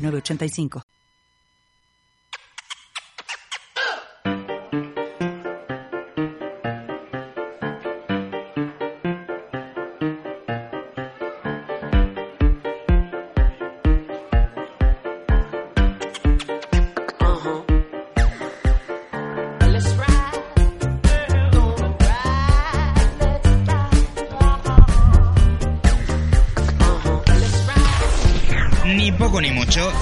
[0.00, 0.82] 8985.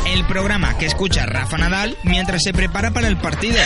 [0.06, 3.58] El programa que escucha Rafa Nadal mientras se prepara para el partido.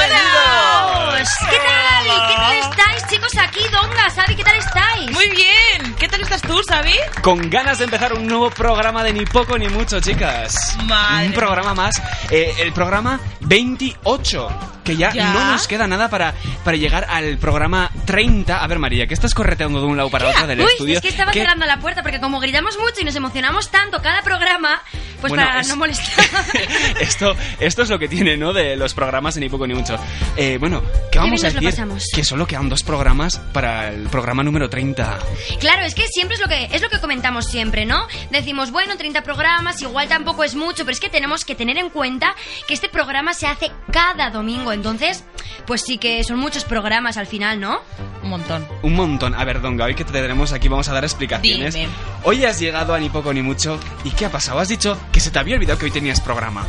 [1.49, 2.05] ¿Qué tal?
[2.29, 3.03] ¿Qué tal estáis,
[3.37, 5.11] Aquí, Donga, Sabi, ¿qué tal estáis?
[5.11, 5.95] Muy bien.
[5.99, 6.93] ¿Qué tal estás tú, Sabi?
[7.21, 10.75] Con ganas de empezar un nuevo programa de Ni Poco Ni Mucho, chicas.
[10.85, 12.01] Madre un programa más.
[12.31, 14.49] eh, el programa 28.
[14.83, 15.31] Que ya, ¿Ya?
[15.33, 18.57] no nos queda nada para, para llegar al programa 30.
[18.63, 20.95] A ver, María, que estás correteando de un lado para otro del Uy, estudio.
[20.95, 24.01] es que estaba ¿Qué- cerrando la puerta porque como gritamos mucho y nos emocionamos tanto
[24.01, 24.81] cada programa,
[25.21, 26.25] pues Bueno, para es- no molestar.
[27.01, 28.51] esto, esto es lo que tiene, ¿no?
[28.51, 29.95] De los programas de Ni Poco Ni Mucho.
[30.35, 31.69] Eh, bueno, ¿qué vamos a decir?
[31.69, 32.05] pasamos.
[32.11, 33.18] Que solo quedan dos programas
[33.53, 35.19] para el programa número 30.
[35.59, 38.07] Claro, es que siempre es lo que es lo que comentamos siempre, ¿no?
[38.31, 41.89] Decimos, bueno, 30 programas, igual tampoco es mucho, pero es que tenemos que tener en
[41.89, 42.35] cuenta
[42.67, 45.25] que este programa se hace cada domingo, entonces,
[45.65, 47.81] pues sí que son muchos programas al final, ¿no?
[48.23, 48.65] Un montón.
[48.83, 49.35] Un montón.
[49.35, 51.73] A ver, Donga, hoy que te tenemos aquí vamos a dar explicaciones.
[51.73, 51.89] Dime.
[52.23, 53.79] Hoy has llegado a ni poco ni mucho.
[54.03, 54.59] ¿Y qué ha pasado?
[54.59, 56.65] Has dicho que se te había olvidado que hoy tenías programa.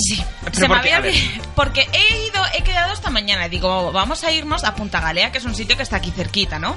[0.00, 1.00] Sí, se me ¿por había
[1.54, 3.48] Porque he ido, he quedado esta mañana.
[3.48, 6.58] Digo, vamos a irnos a Punta Galea, que es un sitio que está aquí cerquita,
[6.58, 6.76] ¿no?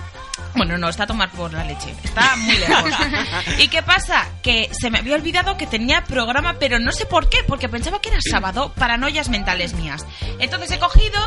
[0.55, 1.93] Bueno, no, está a tomar por la leche.
[2.03, 2.91] Está muy lejos.
[3.59, 4.27] ¿Y qué pasa?
[4.41, 7.99] Que se me había olvidado que tenía programa, pero no sé por qué, porque pensaba
[8.01, 10.05] que era sábado, paranoias mentales mías.
[10.39, 11.19] Entonces he cogido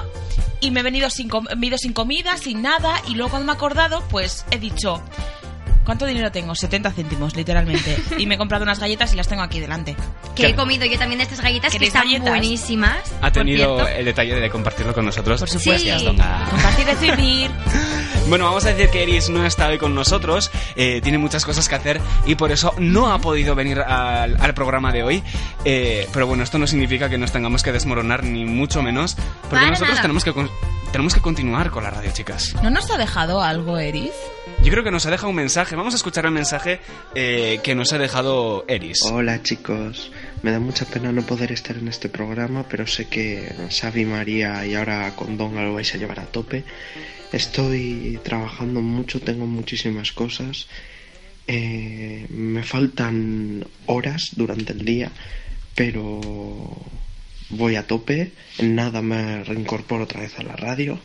[0.60, 3.30] y me he venido sin, com- me he ido sin comida, sin nada, y luego
[3.30, 5.02] cuando me he acordado, pues he dicho...
[5.88, 6.54] ¿Cuánto dinero tengo?
[6.54, 7.96] 70 céntimos, literalmente.
[8.18, 9.96] Y me he comprado unas galletas y las tengo aquí delante.
[10.36, 12.28] Que he comido yo también de estas galletas que ¿Queréis están galletas?
[12.28, 12.98] buenísimas.
[13.22, 15.40] Ha tenido el detalle de compartirlo con nosotros.
[15.40, 15.80] Por supuesto.
[15.80, 15.88] Sí.
[15.88, 16.46] Gracias, Donga.
[16.50, 17.50] Compartir es vivir.
[18.28, 21.66] Bueno, vamos a decir que Eris no está hoy con nosotros, eh, tiene muchas cosas
[21.66, 25.22] que hacer y por eso no ha podido venir al, al programa de hoy.
[25.64, 29.48] Eh, pero bueno, esto no significa que nos tengamos que desmoronar, ni mucho menos, porque
[29.56, 30.02] Para nosotros nada.
[30.02, 30.34] tenemos que,
[30.92, 32.54] tenemos que continuar con la radio, chicas.
[32.62, 34.12] ¿No nos ha dejado algo, Eris?
[34.62, 36.80] Yo creo que nos ha dejado un mensaje, vamos a escuchar el mensaje
[37.14, 39.02] eh, que nos ha dejado Eris.
[39.04, 40.10] Hola chicos,
[40.42, 44.66] me da mucha pena no poder estar en este programa, pero sé que Xavi, María
[44.66, 46.64] y ahora con Donga lo vais a llevar a tope.
[47.32, 50.66] Estoy trabajando mucho, tengo muchísimas cosas.
[51.46, 55.10] Eh, me faltan horas durante el día,
[55.74, 56.20] pero
[57.50, 58.32] voy a tope.
[58.58, 60.98] En nada me reincorporo otra vez a la radio.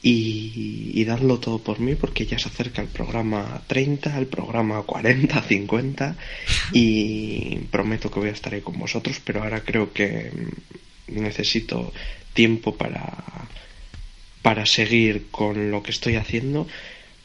[0.00, 5.42] Y, y todo por mí porque ya se acerca el programa 30, el programa 40,
[5.42, 6.16] 50
[6.72, 10.30] y prometo que voy a estar ahí con vosotros, pero ahora creo que
[11.08, 11.92] necesito
[12.32, 13.48] tiempo para,
[14.42, 16.68] para seguir con lo que estoy haciendo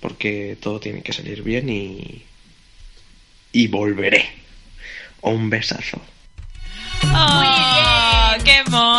[0.03, 2.23] porque todo tiene que salir bien y,
[3.53, 4.25] y volveré.
[5.21, 6.01] Un besazo.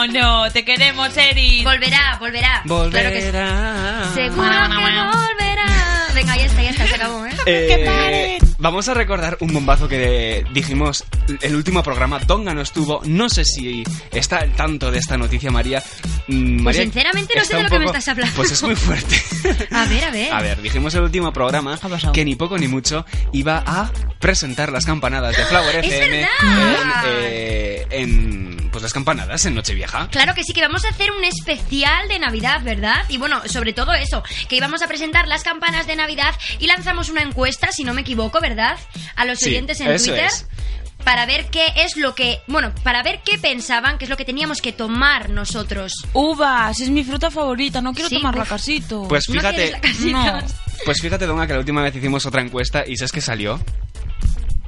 [0.05, 0.53] ¡Oh, qué mono!
[0.53, 1.65] ¡Te queremos, Eris!
[1.65, 2.63] Volverá, volverá.
[2.65, 3.27] Claro que sí.
[3.27, 4.11] Volverá.
[4.15, 6.07] Seguro que volverá.
[6.15, 7.31] Venga, ya está, ya está, se acabó, ¿eh?
[7.47, 11.05] Eh, vamos a recordar un bombazo que dijimos
[11.43, 12.19] el último programa.
[12.21, 13.03] Donga no estuvo.
[13.05, 15.83] No sé si está al tanto de esta noticia, María.
[16.29, 18.35] Mm, Pues María sinceramente no sé de lo que me estás hablando.
[18.35, 19.23] Pues es muy fuerte.
[19.71, 20.33] A ver, a ver.
[20.33, 21.79] A ver, dijimos el último programa
[22.15, 26.29] que ni poco ni mucho iba a presentar las campanadas de Flower ¡Es FM en,
[27.07, 30.09] eh, en, pues las campanadas en Nochevieja.
[30.09, 33.05] Claro que sí, que vamos a hacer un especial de Navidad, ¿verdad?
[33.11, 37.11] Y bueno, sobre todo eso, que íbamos a presentar las campanas de Navidad y lanzamos
[37.11, 38.54] una encuesta, si no me equivoco, ¿verdad?
[38.61, 40.27] A los Sí, oyentes en eso Twitter.
[40.27, 40.47] es.
[41.05, 42.41] Para ver qué es lo que.
[42.47, 45.93] Bueno, para ver qué pensaban, qué es lo que teníamos que tomar nosotros.
[46.15, 48.49] Uvas, es mi fruta favorita, no quiero Sí, tomarla uf.
[48.49, 49.03] casito.
[49.09, 50.41] Pues ¿No fíjate, la?
[50.41, 50.47] No.
[50.87, 53.61] pues fíjate, Donga, que la última vez hicimos otra encuesta y ¿sabes qué salió?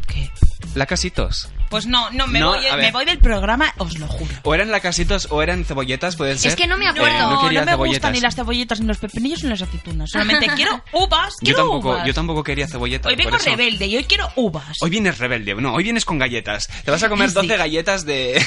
[0.07, 0.31] ¿Qué?
[0.75, 1.49] La Casitos.
[1.69, 4.31] Pues no, no, me, No, voy, me voy del programa, os lo juro.
[4.45, 6.51] O eran lacasitos o eran cebolletas, pueden ser.
[6.51, 7.19] Es que no me Eh, acuerdo.
[7.19, 7.77] no me cebolletas.
[7.79, 10.11] gustan ni las cebolletas, ni los pepinillos, ni las aceitunas.
[10.11, 12.07] Solamente quiero uvas, Yo quiero tampoco, uvas.
[12.07, 13.11] yo tampoco quería cebolletas.
[13.11, 14.77] Hoy vengo rebelde y hoy quiero uvas.
[14.81, 16.69] Hoy vienes rebelde, no, hoy vienes con galletas.
[16.85, 17.35] Te vas a comer Sí.
[17.35, 18.41] 12 galletas de.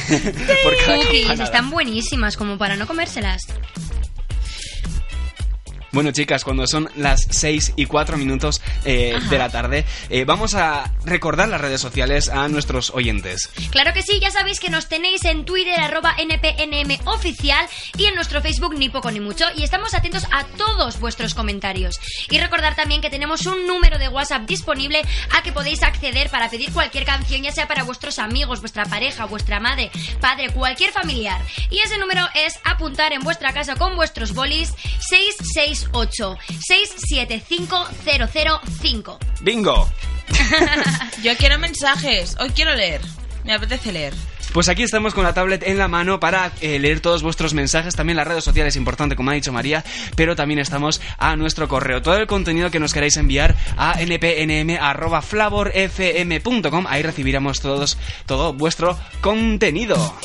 [0.64, 3.42] por cada Cookies, están buenísimas, como para no comérselas.
[5.92, 10.54] Bueno, chicas, cuando son las 6 y 4 minutos eh, de la tarde, eh, vamos
[10.54, 13.50] a recordar las redes sociales a nuestros oyentes.
[13.72, 17.66] Claro que sí, ya sabéis que nos tenéis en Twitter, arroba NPNM oficial,
[17.98, 22.00] y en nuestro Facebook, ni poco ni mucho, y estamos atentos a todos vuestros comentarios.
[22.30, 25.02] Y recordar también que tenemos un número de WhatsApp disponible
[25.36, 29.26] a que podéis acceder para pedir cualquier canción, ya sea para vuestros amigos, vuestra pareja,
[29.26, 29.90] vuestra madre,
[30.22, 31.42] padre, cualquier familiar.
[31.72, 34.76] Y ese número es apuntar en vuestra casa con vuestros bolis
[35.10, 37.88] 668 675
[38.82, 39.20] 005.
[39.42, 39.90] ¡Bingo!
[41.24, 43.02] Yo quiero mensajes, hoy quiero leer.
[43.44, 44.14] Me apetece leer.
[44.54, 47.96] Pues aquí estamos con la tablet en la mano para eh, leer todos vuestros mensajes.
[47.96, 49.86] También las redes sociales es importante, como ha dicho María,
[50.16, 52.02] pero también estamos a nuestro correo.
[52.02, 56.88] Todo el contenido que nos queráis enviar a npnm.flavorfm.com.
[56.88, 60.16] Ahí recibiremos todos, todo vuestro contenido.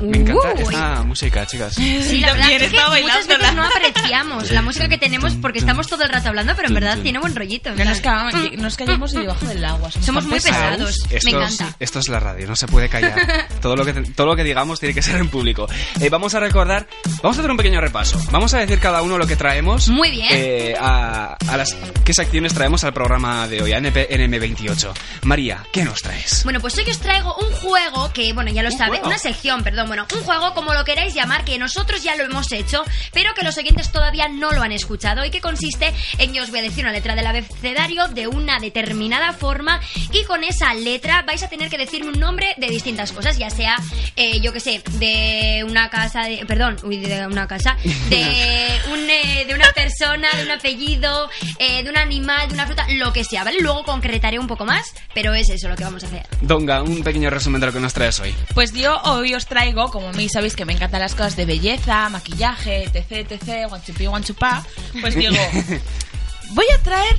[0.00, 0.62] Me encanta Uy.
[0.62, 1.74] esta música, chicas.
[1.74, 5.86] Sí, la verdad es que muchas veces no apreciamos la música que tenemos porque estamos
[5.86, 7.70] todo el rato hablando, pero en verdad tiene buen rollito.
[7.74, 9.90] No nos, cagamos- nos callamos debajo del agua.
[9.90, 10.76] Somos muy pesados.
[10.76, 10.96] pesados.
[11.10, 11.76] Esto, Me es- encanta.
[11.80, 13.48] esto es la radio, no se puede callar.
[13.60, 15.66] todo, lo que, todo lo que digamos tiene que ser en público.
[16.00, 16.86] Eh, vamos a recordar,
[17.22, 18.20] vamos a hacer un pequeño repaso.
[18.30, 19.88] Vamos a decir cada uno lo que traemos.
[19.88, 20.28] Muy bien.
[20.30, 24.92] eh, a, a las qué secciones traemos al programa de hoy, a NPNM28.
[25.22, 26.42] María, ¿qué nos traes?
[26.44, 29.06] Bueno, pues hoy os traigo un juego que, bueno, ya lo sabe, juego.
[29.08, 32.50] una sección, perdón, bueno, un juego como lo queráis llamar, que nosotros ya lo hemos
[32.52, 32.82] hecho,
[33.12, 36.50] pero que los oyentes todavía no lo han escuchado y que consiste en, yo os
[36.50, 39.80] voy a decir una letra del abecedario de una determinada forma
[40.12, 43.50] y con esa letra vais a tener que decirme un nombre de distintas cosas, ya
[43.50, 43.76] sea,
[44.16, 47.76] eh, yo que sé, de una casa, de, perdón, uy, de una casa,
[48.08, 51.28] de, un, eh, de una persona, de un apellido,
[51.58, 53.58] eh, de un animal, de una fruta, lo que sea, ¿vale?
[53.60, 56.26] Luego concretaré un poco más, pero es eso lo que vamos a hacer.
[56.40, 58.34] Donga, un pequeño resumen de lo que nos traes hoy.
[58.54, 61.44] Pues yo hoy os traigo, como a mí sabéis que me encantan las cosas de
[61.46, 64.64] belleza, maquillaje, etc, etc, guanchupí, guanchupá,
[65.00, 65.34] pues digo,
[66.50, 67.16] voy a traer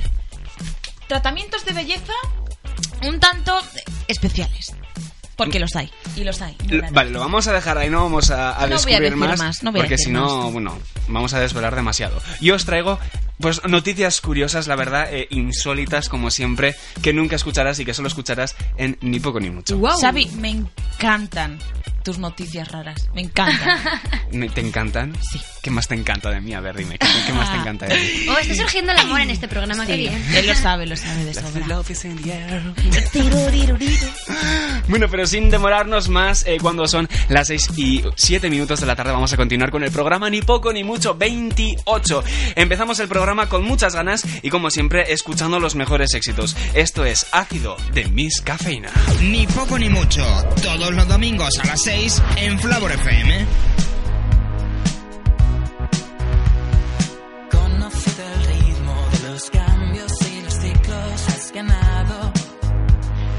[1.06, 2.12] tratamientos de belleza
[3.02, 3.56] un tanto
[4.08, 4.74] especiales.
[5.36, 6.56] Porque los hay, y los hay.
[6.66, 6.90] no.
[6.92, 9.16] Vale, lo vamos a dejar ahí, no vamos a, a No voy a descubrir decir
[9.16, 10.78] más, más, no voy a porque si no, bueno,
[11.08, 12.22] vamos a desvelar demasiado.
[12.40, 12.98] Yo os traigo,
[13.38, 18.08] pues, noticias curiosas, la verdad, eh, insólitas, como siempre, que nunca escucharás y que solo
[18.08, 19.78] escucharás en Ni Poco Ni Mucho.
[20.00, 21.58] Xavi, me encantan
[22.06, 23.78] tus noticias raras, me encantan.
[24.30, 25.12] ¿Me- ¿Te encantan?
[25.28, 25.40] Sí.
[25.60, 26.54] ¿Qué más te encanta de mí?
[26.54, 28.26] A ver, dime, ¿qué, qué más te encanta de mí?
[28.30, 30.24] Oh, está surgiendo el amor en este programa, qué Sí, bien.
[30.36, 31.66] él lo sabe, lo sabe de sobra.
[34.88, 38.94] Bueno, pero sin demorarnos más, eh, cuando son las 6 y 7 minutos de la
[38.94, 42.22] tarde, vamos a continuar con el programa Ni Poco Ni Mucho 28.
[42.54, 46.56] Empezamos el programa con muchas ganas y, como siempre, escuchando los mejores éxitos.
[46.74, 48.90] Esto es Ácido de Miss Cafeína.
[49.20, 50.24] Ni poco ni mucho.
[50.62, 53.46] Todos los domingos a las 6 en Flavor FM.
[57.50, 62.32] Conocido el ritmo de los cambios y los ciclos, has ganado,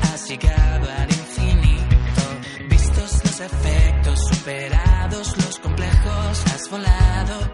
[0.02, 2.24] has llegado al infinito.
[2.68, 7.52] Vistos los efectos, superados los complejos, has volado.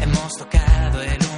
[0.00, 1.29] Hemos tocado el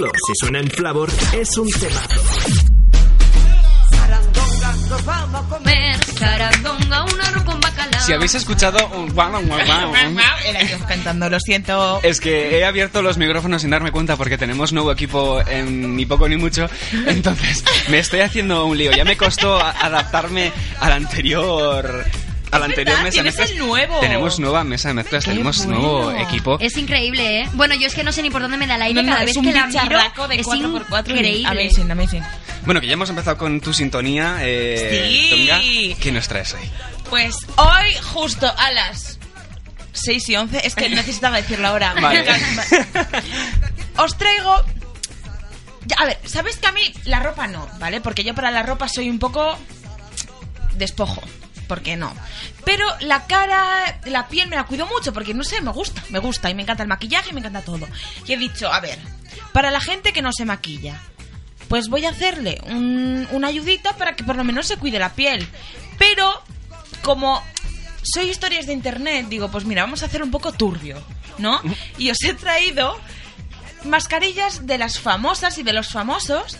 [0.00, 2.00] Solo si suena en Flavor es un tema.
[4.88, 8.00] Nos vamos a comer sarandonga, un arroz con bacalao.
[8.00, 9.92] Si habéis escuchado un guau, guau, guau,
[10.46, 12.00] Era yo cantando, lo siento.
[12.02, 16.06] Es que he abierto los micrófonos sin darme cuenta porque tenemos nuevo equipo en ni
[16.06, 16.68] poco ni mucho.
[17.06, 18.90] Entonces me estoy haciendo un lío.
[18.92, 22.04] Ya me costó a- adaptarme al anterior.
[22.50, 23.50] Al anterior verdad, mesa de mezclas.
[23.50, 24.00] el nuevo.
[24.00, 25.80] Tenemos nueva mesa de mezclas, Qué tenemos bueno.
[25.80, 26.58] nuevo equipo.
[26.60, 27.48] Es increíble, ¿eh?
[27.52, 29.12] Bueno, yo es que no sé ni por dónde me da el aire No, no,
[29.12, 29.80] cada es vez un que la miro.
[29.82, 31.10] bicharraco de es 4x4.
[31.10, 31.46] increíble.
[31.46, 32.22] Amazing, amazing.
[32.66, 34.38] Bueno, que ya hemos empezado con tu sintonía.
[34.42, 35.30] Eh, Sí.
[35.30, 36.00] Tonga.
[36.02, 36.60] ¿Qué nos traes hoy?
[37.08, 39.18] Pues hoy, justo a las
[39.92, 41.94] 6 y 11, es que necesitaba decirlo ahora.
[42.00, 42.24] Vale.
[43.96, 44.54] Os traigo.
[45.98, 48.00] A ver, ¿sabéis que a mí la ropa no, ¿vale?
[48.00, 49.56] Porque yo para la ropa soy un poco
[50.76, 51.22] despojo.
[51.70, 52.12] Porque no.
[52.64, 56.18] Pero la cara, la piel me la cuido mucho porque no sé, me gusta, me
[56.18, 57.86] gusta y me encanta el maquillaje y me encanta todo.
[58.26, 58.98] Y he dicho, a ver,
[59.52, 61.00] para la gente que no se maquilla,
[61.68, 65.10] pues voy a hacerle un- una ayudita para que por lo menos se cuide la
[65.14, 65.48] piel.
[65.96, 66.42] Pero
[67.02, 67.40] como
[68.02, 71.00] soy historias de internet, digo, pues mira, vamos a hacer un poco turbio,
[71.38, 71.60] ¿no?
[71.98, 72.98] Y os he traído
[73.84, 76.58] mascarillas de las famosas y de los famosos.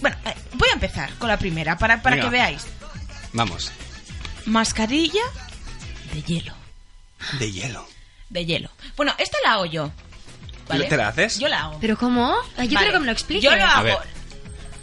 [0.00, 2.28] Bueno, eh, voy a empezar con la primera para, para Venga.
[2.28, 2.66] que veáis.
[3.32, 3.72] Vamos.
[4.48, 5.22] Mascarilla
[6.12, 6.54] de hielo.
[7.38, 7.86] De hielo.
[8.30, 8.70] De hielo.
[8.96, 9.90] Bueno, esta la hago yo.
[10.68, 10.84] ¿vale?
[10.86, 11.38] ¿Te la haces?
[11.38, 11.78] Yo la hago.
[11.80, 12.34] ¿Pero cómo?
[12.34, 12.68] Yo Vale.
[12.68, 13.44] quiero que me lo expliques.
[13.44, 13.84] Yo lo A hago.
[13.84, 14.18] ver.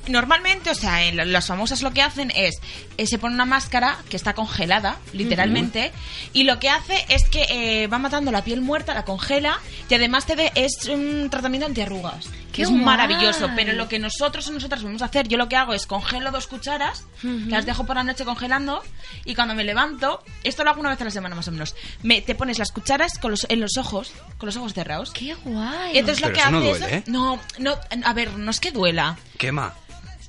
[0.07, 2.59] Normalmente, o sea, en las famosas lo que hacen es,
[2.97, 5.91] eh, se pone una máscara que está congelada, literalmente,
[6.31, 9.95] y lo que hace es que eh, va matando la piel muerta, la congela, y
[9.95, 12.27] además te de, es un tratamiento antiarrugas.
[12.55, 12.81] ¡Qué Que es guay!
[12.83, 15.85] maravilloso, pero lo que nosotros o nosotras vamos a hacer, yo lo que hago es
[15.85, 18.81] congelo dos cucharas, las dejo por la noche congelando,
[19.25, 21.75] y cuando me levanto, esto lo hago una vez a la semana más o menos,
[22.01, 25.11] me, te pones las cucharas con los, en los ojos, con los ojos cerrados.
[25.11, 25.97] ¡Qué guay!
[25.97, 26.95] Entonces lo que eso no duele.
[26.95, 27.03] ¿eh?
[27.07, 29.17] No, no, a ver, no es que duela.
[29.37, 29.73] Quema.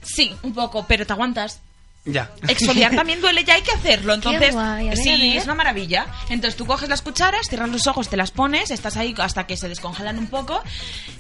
[0.03, 1.61] Sí, un poco, pero te aguantas.
[2.07, 2.31] Ya.
[2.47, 4.15] Exfoliar también duele, ya hay que hacerlo.
[4.15, 6.07] Entonces, guay, a ver, sí, es una maravilla.
[6.31, 9.57] Entonces tú coges las cucharas, cierras los ojos, te las pones, estás ahí hasta que
[9.57, 10.63] se descongelan un poco.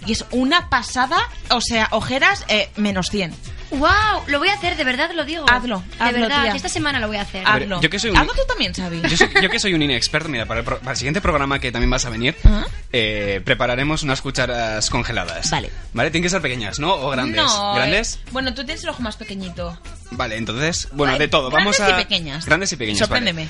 [0.07, 1.19] Y es una pasada,
[1.50, 3.35] o sea, ojeras eh, menos 100.
[3.70, 4.23] ¡Wow!
[4.28, 5.44] Lo voy a hacer, de verdad lo digo.
[5.50, 6.50] Hazlo, De hazlo, verdad, tía.
[6.52, 7.44] que esta semana lo voy a hacer.
[7.44, 7.80] ver, Hazlo.
[7.80, 9.02] yo que soy un- Hazlo tú también, Xavi.
[9.08, 11.58] Yo, soy- yo que soy un inexperto, mira, para el, pro- para el siguiente programa
[11.58, 12.66] que también vas a venir, Ajá.
[12.92, 15.50] eh, prepararemos unas cucharas congeladas.
[15.50, 15.70] Vale.
[15.92, 16.94] Vale, tienen que ser pequeñas, ¿no?
[16.94, 17.37] O grandes.
[17.42, 18.16] No, ¿Grandes?
[18.25, 19.78] eh, bueno, tú tienes el ojo más pequeñito.
[20.12, 21.50] Vale, entonces, bueno, Vale, de todo.
[21.50, 22.00] Vamos grandes a.
[22.00, 22.46] y pequeñas.
[22.46, 23.00] Grandes y pequeñas.
[23.08, 23.20] vale.
[23.26, 23.49] Sorpréndeme.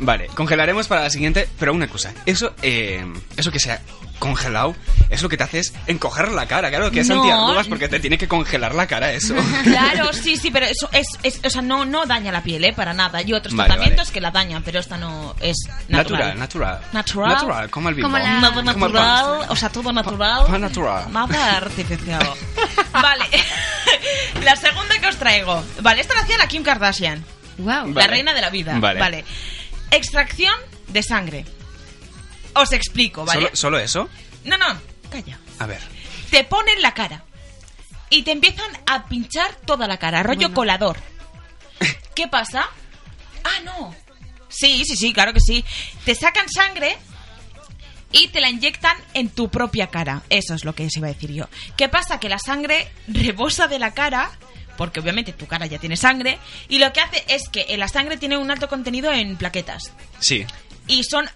[0.00, 3.04] Vale, congelaremos para la siguiente, pero una cosa, eso, eh,
[3.36, 3.80] eso que se ha
[4.18, 4.74] congelado,
[5.10, 7.16] es lo que te hace es encoger la cara, claro, que es No.
[7.20, 9.34] antiarrugas porque te tiene que congelar la cara eso.
[9.64, 12.72] Claro, sí, sí, pero eso es, es- o sea, no, no daña la piel, ¿eh?
[12.72, 13.20] Para nada.
[13.22, 14.12] Y otros Vale, tratamientos vale.
[14.14, 15.56] que la dañan, pero esta no es
[15.88, 16.80] natural, natural.
[16.92, 17.32] natural.
[17.32, 17.70] Natural.
[17.70, 18.06] como el vino.
[18.08, 20.44] Como la- Nada Como el natural, o sea, todo natural.
[20.46, 21.12] Pa- natural.
[21.12, 22.26] Nada artificial.
[22.92, 23.24] vale.
[24.44, 25.62] la segunda que os traigo.
[25.80, 27.24] Vale, esta la hacía la Kim Kardashian.
[27.58, 27.66] ¡Wow!
[27.68, 28.06] La Vale.
[28.06, 28.78] reina de la vida.
[28.78, 29.24] Vale.
[29.92, 30.54] Extracción
[30.88, 31.44] de sangre.
[32.54, 33.42] Os explico, ¿vale?
[33.42, 34.08] ¿Solo, solo eso?
[34.44, 34.66] No, no,
[35.10, 35.38] calla.
[35.58, 35.80] A ver.
[36.30, 37.24] Te ponen la cara.
[38.10, 40.98] Y te empiezan a pinchar toda la cara, rollo colador.
[42.14, 42.68] ¿Qué pasa?
[43.44, 43.94] Ah, no.
[44.48, 45.64] Sí, sí, sí, claro que sí.
[46.04, 46.98] Te sacan sangre
[48.12, 50.22] y te la inyectan en tu propia cara.
[50.28, 51.48] Eso es lo que os iba a decir yo.
[51.76, 52.20] ¿Qué pasa?
[52.20, 54.30] Que la sangre rebosa de la cara,
[54.76, 56.38] porque obviamente tu cara ya tiene sangre,
[56.68, 59.92] y lo que hace es que en la sangre tiene un alto contenido en plaquetas
[60.20, 60.46] Sí.
[60.86, 61.26] y son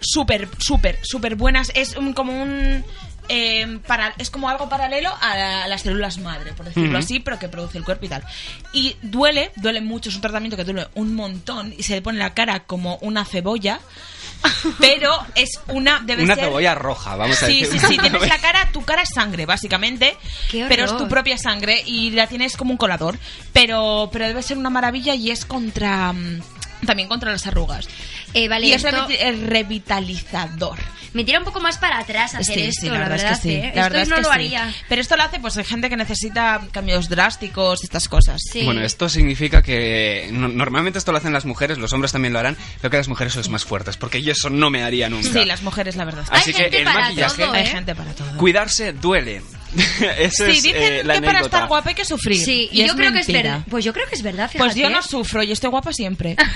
[0.00, 1.70] súper, súper, súper buenas.
[1.74, 2.84] Es un- como un...
[3.30, 7.20] eh, para, es como algo paralelo a, la- a las células madre, por decirlo así,
[7.20, 8.22] pero que produce el cuerpo y tal.
[8.74, 12.18] Y duele, duele mucho, es un tratamiento que duele un montón y se le pone
[12.18, 13.80] la cara como una cebolla,
[14.80, 16.00] pero es una...
[16.00, 17.80] Debe Una ser, cebolla roja, vamos a Sí, decir.
[17.80, 20.16] sí, sí, tienes la cara, tu cara es sangre, básicamente,
[20.50, 23.18] Qué pero es tu propia sangre y la tienes como un colador,
[23.52, 26.12] pero, pero debe ser una maravilla y es contra...
[26.12, 26.42] mm,
[26.86, 27.88] También contra las arrugas.
[28.34, 30.78] Eh, vale, y es esto es revitalizador.
[31.12, 33.34] me tira un poco más para atrás hacer Sí, esto, sí, la, verdad, es que
[33.42, 33.50] sí.
[33.54, 33.72] ¿eh?
[33.74, 34.34] La Esto es no que lo sí.
[34.34, 34.74] haría.
[34.88, 38.40] Pero esto lo hace pues hay gente que necesita cambios drásticos, estas cosas.
[38.52, 38.64] Sí.
[38.64, 42.40] Bueno, esto significa que no- normalmente esto lo hacen las mujeres, los hombres también lo
[42.40, 45.28] harán, pero que las mujeres sois más fuertes, porque yo eso no me haría nunca.
[45.28, 46.24] Sí, las mujeres, la verdad.
[46.30, 47.66] Así Hay que gente el para maquillaje, todo, Hay ¿eh?
[47.66, 48.36] gente para todo.
[48.36, 49.42] cuidarse duele.
[50.18, 52.38] Eso Sí, es dicen eh, la que para estar guapa hay que sufrir.
[52.38, 53.60] Sí, y, y yo creo que es verdad.
[53.68, 54.58] Pues yo creo que es verdad, fíjate.
[54.58, 56.36] Pues yo no sufro, yo estoy guapa siempre.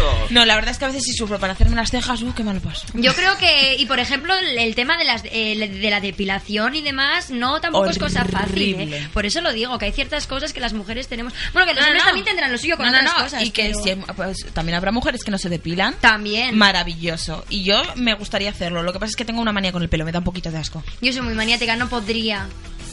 [0.00, 2.32] Oh, No, la verdad es que a veces sí sufro para hacerme las cejas, uh,
[2.34, 2.86] qué mal paso.
[2.94, 6.74] Yo creo que, y por ejemplo, el, el tema de, las, eh, de la depilación
[6.74, 8.74] y demás, no tampoco es cosa fácil.
[8.80, 9.08] ¿eh?
[9.12, 11.32] Por eso lo digo, que hay ciertas cosas que las mujeres tenemos.
[11.52, 12.06] Bueno, que los No, hombres no.
[12.08, 13.42] también tendrán lo suyo con No, otras no, cosas.
[13.42, 15.94] Y que pero- si- pues, también habrá mujeres que no se depilan.
[16.00, 16.56] También.
[16.56, 17.44] Maravilloso.
[17.48, 18.82] Y yo me gustaría hacerlo.
[18.82, 20.50] Lo que pasa es que tengo una manía con el pelo, me da un poquito
[20.50, 20.82] de asco.
[21.00, 22.48] Yo soy muy maniática, no podría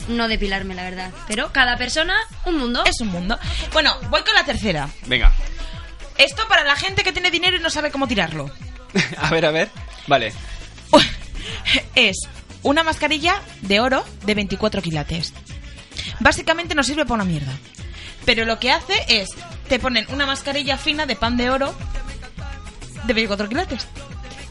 [0.08, 1.12] no depilarme, la verdad.
[1.28, 2.84] Pero cada persona, un mundo.
[2.86, 3.38] Es un mundo.
[3.74, 4.90] Bueno, voy con la tercera.
[5.08, 5.34] Venga.
[6.18, 8.50] Esto para la gente que tiene dinero y no sabe cómo tirarlo.
[9.18, 9.70] A ver, a ver.
[10.08, 10.34] Vale.
[11.96, 12.18] Es
[12.64, 15.34] una mascarilla de oro de 24 quilates.
[16.20, 17.52] Básicamente no sirve para una mierda.
[18.26, 19.30] Pero lo que hace es,
[19.68, 21.76] te ponen una mascarilla fina de pan de oro
[23.04, 23.88] de 24 quilates.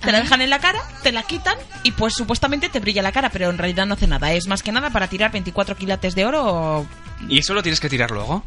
[0.04, 3.12] Te la dejan en la cara, te la quitan y pues supuestamente te brilla la
[3.12, 4.32] cara, pero en realidad no hace nada.
[4.32, 6.87] Es más que nada para tirar 24 quilates de oro.
[7.28, 8.44] ¿Y eso lo tienes que tirar luego?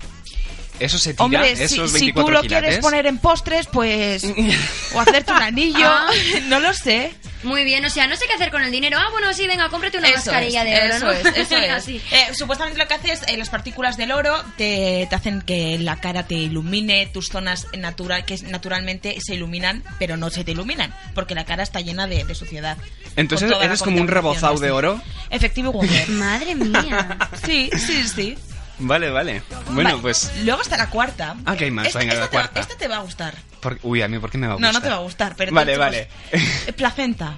[0.80, 1.26] ¿Eso se tira?
[1.26, 2.60] Hombre, si, esos si 24 tú lo quilates?
[2.68, 4.24] quieres poner en postres, pues...
[4.94, 6.08] o hacerte un anillo, Ah.
[6.48, 7.14] no lo sé.
[7.44, 8.98] Muy bien, o sea, no sé qué hacer con el dinero.
[9.00, 11.12] Ah, bueno, sí, venga, cómprate una Eso mascarilla es, de oro, eso ¿no?
[11.30, 11.70] es, eso es.
[11.72, 12.02] Así.
[12.12, 15.78] Eh, supuestamente lo que hace es eh, las partículas del oro te, te hacen que
[15.78, 20.52] la cara te ilumine, tus zonas natural que naturalmente se iluminan, pero no se te
[20.52, 22.78] iluminan, porque la cara está llena de, de suciedad.
[23.16, 25.02] Entonces eres como un rebozado de oro.
[25.30, 26.10] Efectivo Wonder.
[26.10, 27.18] Madre mía.
[27.46, 28.38] Sí, sí, sí.
[28.80, 29.42] Vale, vale.
[29.72, 30.32] Bueno, Vale, pues...
[30.44, 31.36] Luego está la cuarta.
[31.46, 32.60] Ah, que hay más, Esta, venga, la esta te va- cuarta.
[32.60, 33.34] esta te va a gustar.
[33.60, 34.74] por- Uy, a mí, ¿por qué me va a No, gustar?
[34.74, 35.52] no te va a gustar, pero...
[35.52, 36.08] Vale, te- vale.
[36.32, 37.36] Eh, Placenta.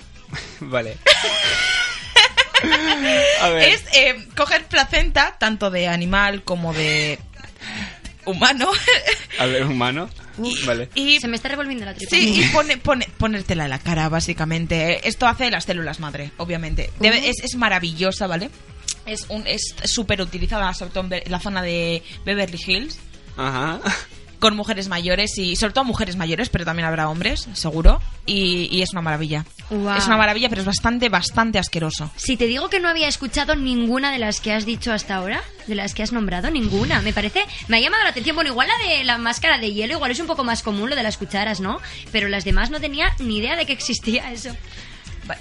[0.60, 0.96] vale.
[3.40, 3.68] a ver.
[3.68, 7.18] Es eh, coger placenta, tanto de animal como de
[8.24, 8.68] humano,
[9.38, 10.08] A ver, humano.
[10.64, 10.88] Vale.
[10.94, 12.16] y Se me está revolviendo la tripa.
[12.16, 15.06] Sí, y pone, pone- ponértela en la cara, básicamente.
[15.06, 16.90] Esto hace las células madre, obviamente.
[16.98, 18.48] Debe- es, es maravillosa, ¿vale?
[19.06, 22.98] Es un es súper utilizada, sobre todo en la zona de Beverly Hills,
[23.36, 23.80] Ajá.
[24.38, 28.00] con mujeres mayores y sobre todo mujeres mayores, pero también habrá hombres, seguro.
[28.26, 29.44] Y, y es una maravilla.
[29.70, 29.98] Guau.
[29.98, 32.10] Es una maravilla, pero es bastante, bastante asqueroso.
[32.16, 35.42] Si te digo que no había escuchado ninguna de las que has dicho hasta ahora,
[35.66, 37.00] de las que has nombrado, ninguna.
[37.02, 38.36] Me parece, me ha llamado la atención.
[38.36, 40.96] Bueno, igual la de la máscara de hielo, igual es un poco más común lo
[40.96, 41.80] de las cucharas, ¿no?
[42.12, 44.54] Pero las demás no tenía ni idea de que existía eso.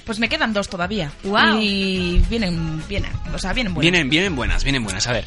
[0.05, 1.11] Pues me quedan dos todavía.
[1.23, 1.59] Guau.
[1.61, 3.91] Y vienen, vienen, o sea, vienen buenas.
[3.91, 5.07] Vienen, vienen buenas, vienen buenas.
[5.07, 5.25] A ver.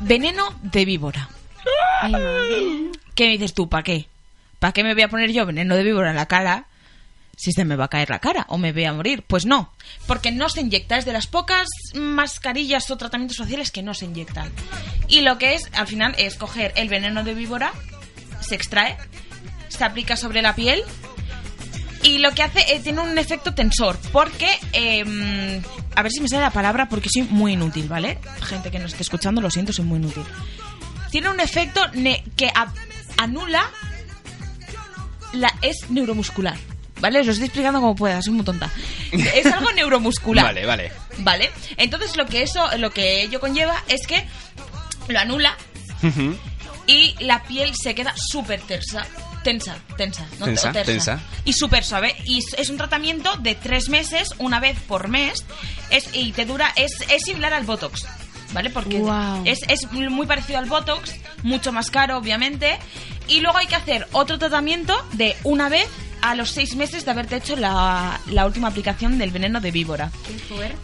[0.00, 1.28] Veneno de víbora.
[2.00, 2.90] Ay, madre.
[3.14, 3.68] ¿Qué dices tú?
[3.68, 4.08] ¿Para qué?
[4.58, 6.66] ¿Para qué me voy a poner yo veneno de víbora en la cara
[7.36, 9.24] si se me va a caer la cara o me voy a morir?
[9.26, 9.72] Pues no,
[10.06, 10.96] porque no se inyecta.
[10.96, 14.50] Es de las pocas mascarillas o tratamientos faciales que no se inyectan.
[15.08, 17.72] Y lo que es, al final, es coger el veneno de víbora,
[18.40, 18.96] se extrae,
[19.68, 20.82] se aplica sobre la piel
[22.04, 25.60] y lo que hace eh, tiene un efecto tensor, porque eh,
[25.96, 28.18] a ver si me sale la palabra porque soy muy inútil, ¿vale?
[28.42, 30.22] Gente que nos esté escuchando, lo siento, soy muy inútil.
[31.10, 32.50] Tiene un efecto ne- que
[33.16, 33.68] anula
[35.32, 36.56] la es neuromuscular,
[37.00, 37.20] ¿vale?
[37.20, 38.70] Os lo estoy explicando como pueda, soy muy tonta.
[39.12, 40.44] Es algo neuromuscular.
[40.44, 40.92] Vale, vale.
[41.18, 41.50] ¿Vale?
[41.76, 44.24] Entonces lo que eso, lo que ello conlleva es que
[45.08, 45.56] lo anula
[46.86, 49.06] y la piel se queda súper tensa.
[49.44, 50.92] Tensa, tensa, no Tensa, o tersa.
[50.92, 51.20] tensa.
[51.44, 52.16] Y súper suave.
[52.24, 55.44] Y es- un tratamiento de tres meses, una vez por mes.
[55.90, 58.04] Es, y te dura, es, es similar al Botox.
[58.52, 58.70] ¿Vale?
[58.70, 58.98] Porque
[59.44, 62.78] es, es muy parecido al Botox, mucho más caro, obviamente.
[63.26, 65.88] Y luego hay que hacer otro tratamiento de una vez
[66.24, 70.10] a los seis meses de haberte hecho la, la última aplicación del veneno de víbora.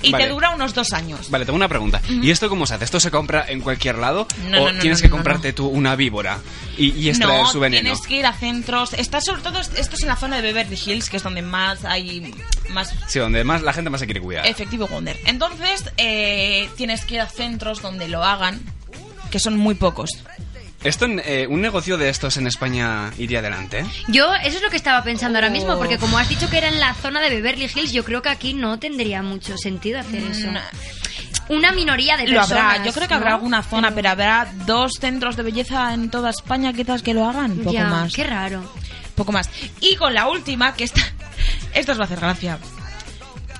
[0.03, 0.25] Y Vale.
[0.25, 1.31] te dura unos dos años.
[1.31, 2.03] Vale, tengo una pregunta.
[2.09, 2.85] ¿Y esto cómo se hace?
[2.85, 4.27] ¿Esto se compra en cualquier lado?
[4.51, 6.39] No, ¿O no, no, tienes no, que no, comprarte tú una víbora
[6.77, 7.83] y, y extraer no, su veneno?
[7.83, 8.93] tienes que ir a centros.
[8.93, 11.85] Está sobre todo, esto es en la zona de Beverly Hills, que es donde más
[11.87, 12.35] hay
[12.69, 14.47] más Sí, donde más la gente más se quiere cuidar.
[14.47, 15.19] efectivo Wonder.
[15.25, 18.61] Entonces, eh, tienes que ir a centros donde lo hagan,
[19.31, 20.11] que son muy pocos.
[20.83, 23.85] Esto, en, eh, un negocio de estos en España iría adelante.
[24.09, 25.79] Yo, eso es lo que estaba pensando ahora mismo, Oh.
[25.79, 28.31] porque como has dicho que era en la zona de Beverly Hills, yo creo que
[28.31, 30.49] aquí no tendría mucho sentido hacer eso.
[31.49, 32.65] Una minoría de Mm, Lo personas.
[32.77, 33.37] habrá, yo creo que habrá ¿no?
[33.37, 37.57] alguna zona, pero habrá dos centros de belleza en toda España quizás que lo hagan,
[37.59, 38.15] poco Ya, más.
[38.15, 38.63] Qué raro.
[39.17, 39.51] Poco más.
[39.81, 41.03] Y con la última, que esta,
[41.75, 42.59] esto os va a hacer gracia.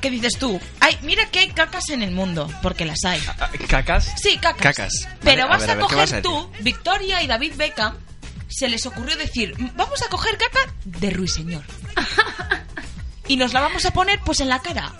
[0.01, 0.61] ¿Qué dices tú?
[0.81, 3.23] Ay, mira que hay cacas en el mundo, porque las hay.
[3.39, 4.13] Ah, ¿Cacas?
[4.17, 4.63] Sí, cacas.
[4.63, 4.93] Cacas.
[5.23, 6.31] Pero Vale, vas a, a ver, ¿qué coger vas a decir?
[6.31, 7.97] tú, Victoria y David Beckham,
[8.49, 11.63] se les ocurrió decir, vamos a coger caca de Ruiseñor.
[13.29, 14.93] y nos la vamos a poner pues en la cara.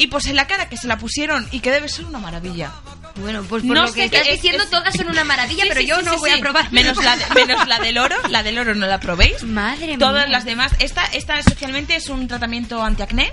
[0.00, 2.70] Y pues en la cara que se la pusieron y que debe ser una maravilla.
[3.16, 5.24] Bueno, pues por No lo sé que estás qué es- diciendo, es- todas son una
[5.24, 6.36] maravilla, Sí, pero sí, yo sí, no sí, voy sí.
[6.36, 6.72] a probar.
[6.72, 8.14] Menos la, de- menos la del oro.
[8.28, 9.42] La del oro no la probéis.
[9.42, 10.32] Madre Todas mía.
[10.38, 10.70] las demás.
[10.78, 13.32] Esta, esta especialmente es un tratamiento antiacné.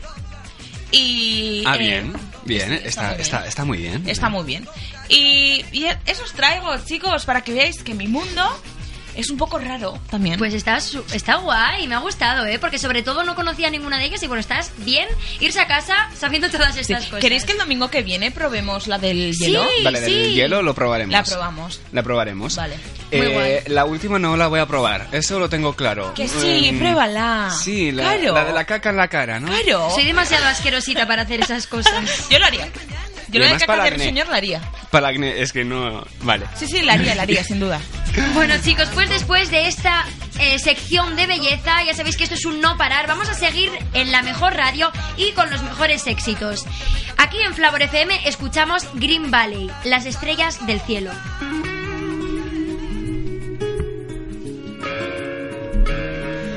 [0.92, 1.64] Y.
[1.66, 2.14] Ah, eh, bien.
[2.46, 3.22] Bien, está, muy bien.
[3.22, 4.10] está, está muy bien.
[4.10, 4.68] Está muy bien.
[5.10, 8.44] Y, y eso os traigo, chicos, para que veáis que mi mundo
[9.16, 10.38] Es un poco raro también.
[10.38, 12.60] Pues está, su- está guay, me ha gustado, ¿eh?
[12.60, 15.08] Porque sobre todo no conocía ninguna de ellas y bueno, estás bien
[15.40, 16.82] irse a casa sabiendo todas Sí.
[16.82, 17.20] estas cosas.
[17.22, 19.66] ¿Queréis que el domingo que viene probemos la del Sí, hielo?
[19.84, 20.34] Vale, del sí.
[20.34, 21.14] hielo lo probaremos.
[21.14, 21.82] La probamos.
[21.92, 22.56] La probaremos.
[22.56, 22.76] Vale.
[23.12, 23.60] Eh, Muy guay.
[23.68, 26.14] La última no la voy a probar, eso lo tengo claro.
[26.14, 27.52] Que sí, Mm, pruébala.
[27.58, 28.34] Sí, la, Claro.
[28.34, 29.48] la de la caca en la cara, ¿no?
[29.48, 29.90] Claro.
[29.94, 31.94] Soy demasiado asquerosita para hacer esas cosas.
[32.30, 32.68] Yo lo haría.
[33.36, 34.04] Yo lo de caca acné.
[34.04, 34.62] señor la haría.
[34.92, 36.06] Para acné, es que no...
[36.22, 36.46] Vale.
[36.56, 37.80] Sí, sí, la haría, la haría, sin duda.
[38.34, 40.06] Bueno chicos, pues después de esta
[40.40, 43.70] eh, sección de belleza, ya sabéis que esto es un no parar, vamos a seguir
[43.94, 46.66] en la mejor radio y con los mejores éxitos.
[47.18, 51.12] Aquí en Flavor FM escuchamos Green Valley, las estrellas del cielo.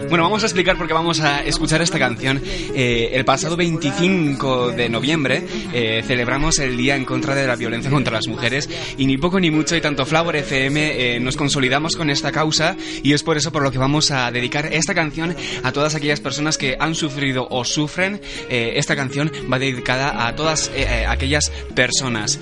[0.08, 2.40] Bueno, vamos a explicar porque vamos a escuchar esta canción.
[2.74, 5.44] Eh, el pasado 25 de noviembre
[5.74, 9.38] eh, celebramos el Día en contra de la violencia contra las mujeres y ni poco
[9.38, 13.36] ni mucho y tanto Flavor FM eh, nos consolidamos con esta causa y es por
[13.36, 16.94] eso por lo que vamos a dedicar esta canción a todas aquellas personas que han
[16.94, 18.20] sufrido o sufren.
[18.48, 20.70] Esta canción va dedicada a todas
[21.06, 22.38] aquellas personas.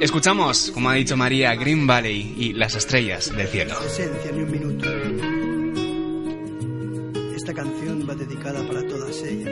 [0.00, 3.76] Escuchamos, como ha dicho María, Green Valley y las estrellas del cielo.
[7.50, 9.48] Esta canción va dedicada para todas ellas.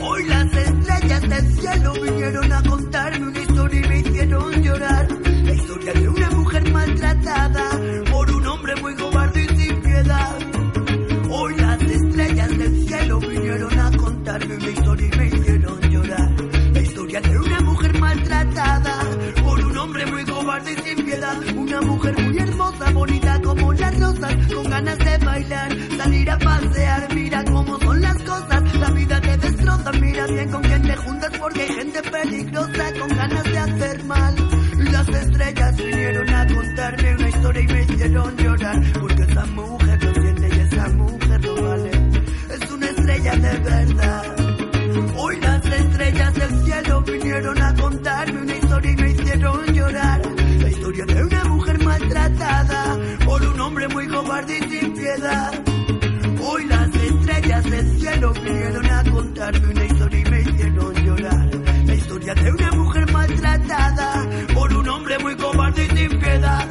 [0.00, 5.08] Hoy las estrellas del cielo vinieron a contarme una historia y me hicieron llorar.
[5.44, 7.70] La historia de una mujer maltratada
[8.10, 10.38] por un hombre muy cobarde y sin piedad.
[11.28, 16.30] Hoy las estrellas del cielo vinieron a contarme una historia y me hicieron llorar.
[16.72, 18.98] La historia de una mujer maltratada
[19.42, 21.36] por un hombre muy cobarde y sin piedad.
[21.54, 22.19] Una mujer
[24.00, 27.14] con ganas de bailar, salir a pasear.
[27.14, 29.92] Mira cómo son las cosas, la vida te destroza.
[29.92, 34.34] Mira bien con quién te juntas porque hay gente peligrosa con ganas de hacer mal.
[34.92, 39.09] Las estrellas vinieron a contarme una historia y me hicieron llorar
[54.48, 55.52] y sin piedad.
[56.42, 61.50] Hoy las estrellas del cielo vinieron a contarme una historia y me hicieron llorar.
[61.86, 66.68] La historia de una mujer maltratada por un hombre muy cobarde y sin piedad.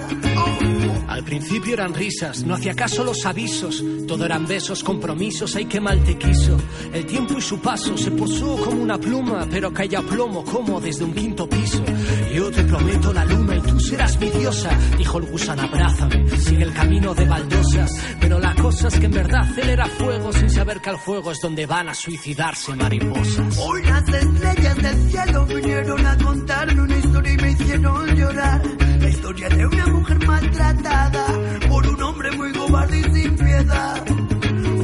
[1.07, 5.79] Al principio eran risas, no hacía caso los avisos, todo eran besos, compromisos, ay que
[5.79, 6.57] mal te quiso.
[6.93, 11.03] El tiempo y su paso se posó como una pluma, pero caía plomo como desde
[11.03, 11.83] un quinto piso.
[12.33, 16.63] Yo te prometo la luna y tú serás mi diosa, dijo el gusano, abrázame, sigue
[16.63, 17.91] el camino de baldosas.
[18.19, 21.31] Pero la cosa es que en verdad él era fuego sin saber que al fuego
[21.31, 23.57] es donde van a suicidarse mariposas.
[23.57, 28.61] Hoy las estrellas del cielo vinieron a contarme una historia y me hicieron llorar.
[28.99, 31.25] La historia de una mujer maltratada
[31.67, 34.05] por un hombre muy cobarde y sin piedad.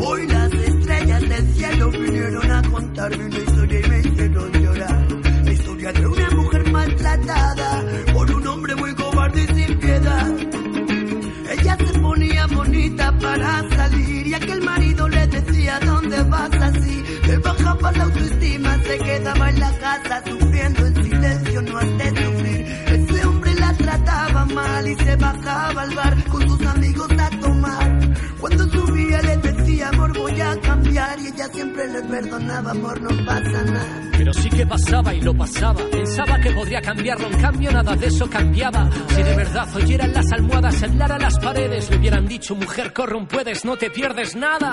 [0.07, 3.94] Hoy las estrellas del cielo vinieron a contarme una historia y me
[8.13, 10.27] por un hombre muy cobarde y sin piedad.
[11.51, 17.03] Ella se ponía bonita para salir y aquel marido le decía ¿dónde vas así?
[17.25, 22.09] Le bajaba la autoestima, se quedaba en la casa sufriendo en silencio, no has de
[22.09, 22.65] sufrir.
[22.87, 27.99] Ese hombre la trataba mal y se bajaba al bar con sus amigos a tomar.
[28.39, 29.54] Cuando subía le decía
[31.25, 34.01] cambiar y ella siempre le perdonaba amor no pasa nada.
[34.17, 35.81] Pero sí que pasaba y lo pasaba.
[35.91, 38.89] Pensaba que podría cambiarlo, en cambio nada de eso cambiaba.
[39.09, 43.65] Si de verdad oyeran las almohadas, hablaran las paredes, le hubieran dicho, mujer, corre puedes,
[43.65, 44.71] no te pierdes nada.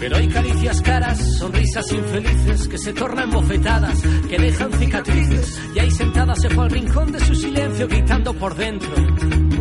[0.00, 5.60] Pero hay caricias caras, sonrisas infelices que se tornan bofetadas, que dejan cicatrices.
[5.74, 8.90] Y ahí sentada se fue al rincón de su silencio, gritando por dentro,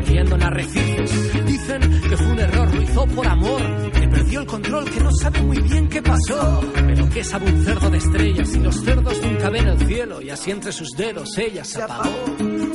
[0.05, 1.45] muriendo en arrecifes.
[1.45, 5.11] Dicen que fue un error, lo hizo por amor, que perdió el control, que no
[5.11, 6.61] sabe muy bien qué pasó.
[6.73, 10.29] Pero que sabe un cerdo de estrellas y los cerdos nunca ven el cielo, y
[10.29, 12.13] así entre sus dedos ella se apagó.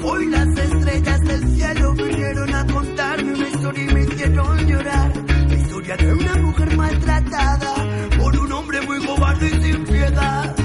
[0.02, 5.12] Hoy las estrellas del cielo vinieron a contarme una historia y me hicieron llorar.
[5.48, 7.74] La historia de una mujer maltratada
[8.18, 10.56] por un hombre muy cobarde y sin piedad.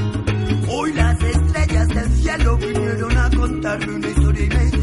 [0.67, 4.74] Hoy las estrellas del cielo vinieron a contarme una historia y me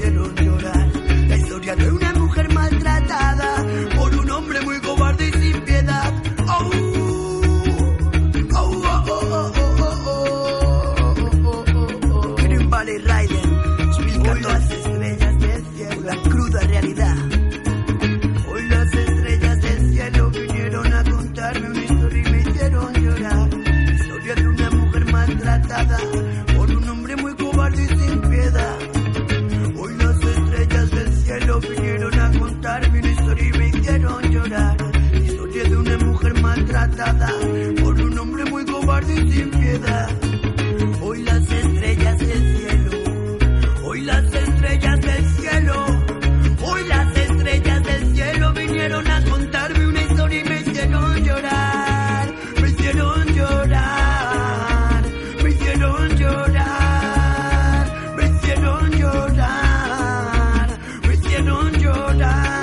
[59.02, 60.68] llorar,
[61.06, 62.61] me hicieron llorar,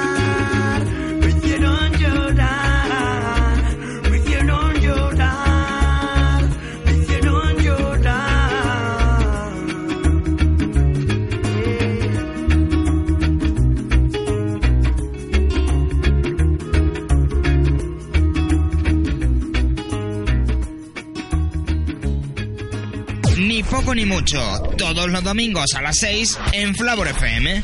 [24.32, 27.64] 8, todos los domingos a las 6 en Flavor FM.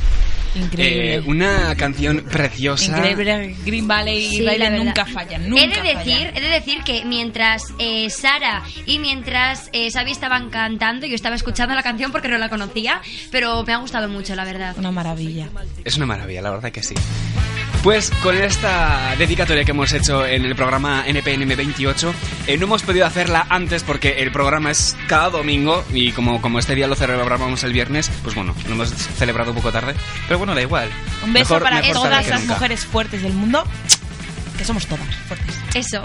[0.56, 1.16] Increíble.
[1.16, 2.98] Eh, una canción preciosa.
[2.98, 3.56] Increíble.
[3.66, 5.48] Green Valley y sí, Baila nunca fallan.
[5.48, 6.38] Nunca he, de decir, fallan.
[6.38, 11.36] he de decir que mientras eh, Sara y mientras eh, Xavi estaban cantando, yo estaba
[11.36, 13.02] escuchando la canción porque no la conocía,
[13.32, 14.76] pero me ha gustado mucho, la verdad.
[14.78, 15.50] Una maravilla.
[15.84, 16.96] Es una maravilla, la verdad que sí.
[17.86, 22.16] Pues con esta dedicatoria que hemos hecho en el programa NPNM 28,
[22.48, 26.58] eh, no hemos podido hacerla antes porque el programa es cada domingo y como, como
[26.58, 29.94] este día lo celebrábamos el viernes, pues bueno, lo hemos celebrado un poco tarde.
[30.28, 30.90] Pero bueno, da igual.
[31.24, 33.64] Un beso Mejor- para mejor todas las mujeres fuertes del mundo,
[34.58, 35.56] que somos todas fuertes.
[35.76, 36.02] Eso.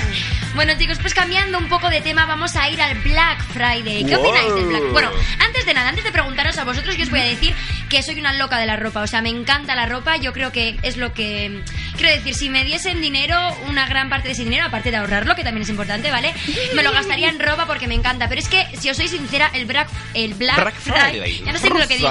[0.54, 4.04] bueno, chicos, pues cambiando un poco de tema, vamos a ir al Black Friday.
[4.04, 4.26] ¿Qué Wow.
[4.28, 4.82] opináis del Black?
[4.92, 7.54] Bueno, antes de nada, antes de preguntaros a vosotros, yo os voy a decir
[7.94, 9.02] que soy una loca de la ropa.
[9.02, 10.16] O sea, me encanta la ropa.
[10.16, 11.62] Yo creo que es lo que.
[11.96, 15.36] Quiero decir, si me diesen dinero, una gran parte de ese dinero, aparte de ahorrarlo,
[15.36, 16.34] que también es importante, ¿vale?
[16.74, 18.28] Me lo gastaría en ropa porque me encanta.
[18.28, 21.42] Pero es que, si os soy sincera, el Black, el Black, Black Friday.
[21.44, 22.08] Ya no sé ni lo que digo.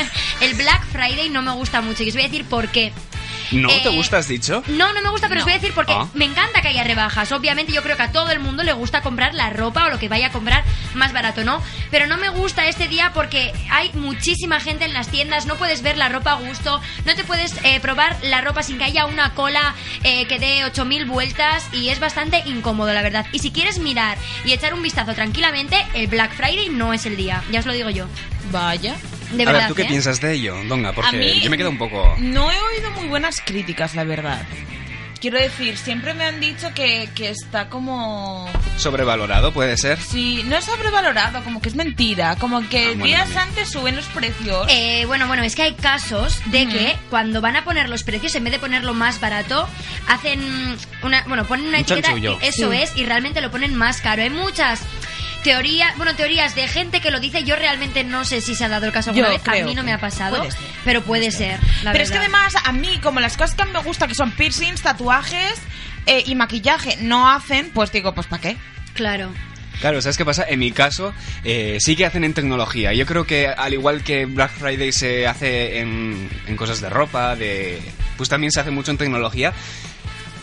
[0.40, 2.02] El Black Friday no me gusta mucho.
[2.02, 2.92] Y os voy a decir por qué.
[3.52, 4.62] ¿No Eh, te gusta, has dicho?
[4.68, 6.06] No, no me gusta, pero os voy a decir porque Ah.
[6.14, 7.32] me encanta que haya rebajas.
[7.32, 9.98] Obviamente yo creo que a todo el mundo le gusta comprar la ropa o lo
[9.98, 11.62] que vaya a comprar más barato, ¿no?
[11.90, 15.82] Pero no me gusta este día porque hay muchísima gente en las tiendas, no puedes
[15.82, 19.06] ver la ropa a gusto, no te puedes eh, probar la ropa sin que haya
[19.06, 23.26] una cola eh, que dé 8000 vueltas y es bastante incómodo, la verdad.
[23.32, 27.16] Y si quieres mirar y echar un vistazo tranquilamente, el Black Friday no es el
[27.16, 28.06] día, ya os lo digo yo.
[28.52, 28.94] Vaya.
[29.32, 29.86] De a verdad, ver, ¿tú qué ¿eh?
[29.88, 30.92] piensas de ello, Donga?
[30.92, 32.14] Porque A mí- yo me quedo un poco...
[32.18, 34.42] No he oído muy buenas críticas, la verdad.
[35.20, 38.48] Quiero decir, siempre me han dicho que, que está como...
[38.78, 40.00] Sobrevalorado, puede ser.
[40.00, 42.36] Sí, no es sobrevalorado, como que es mentira.
[42.36, 44.66] Como que Ah, bueno, días antes suben los precios.
[44.70, 48.34] Eh, bueno, bueno, es que hay casos de que cuando van a poner los precios,
[48.34, 49.68] en vez de ponerlo más barato,
[50.08, 50.40] hacen
[51.02, 52.38] una, bueno, ponen una Un etiqueta, chanchullo.
[52.40, 52.78] eso Sí.
[52.78, 54.22] es, y realmente lo ponen más caro.
[54.22, 54.80] Hay muchas
[55.42, 57.44] teorías, bueno, teorías de gente que lo dice.
[57.44, 59.48] Yo realmente no sé si se ha dado el caso alguna Yo vez.
[59.48, 61.58] A mí no me ha pasado, puede ser, pero puede ser.
[61.82, 64.06] la Pero es que además, a mí, como las cosas que a mí me gusta,
[64.06, 65.54] que son piercings, tatuajes
[66.06, 68.56] eh, y maquillaje, no hacen, pues digo, pues ¿para qué?
[68.94, 69.30] Claro.
[69.80, 70.44] Claro, ¿sabes qué pasa?
[70.46, 72.92] En mi caso, eh, sí que hacen en tecnología.
[72.92, 77.34] Yo creo que al igual que Black Friday se hace en, en cosas de ropa,
[77.34, 77.80] de
[78.18, 79.54] pues también se hace mucho en tecnología.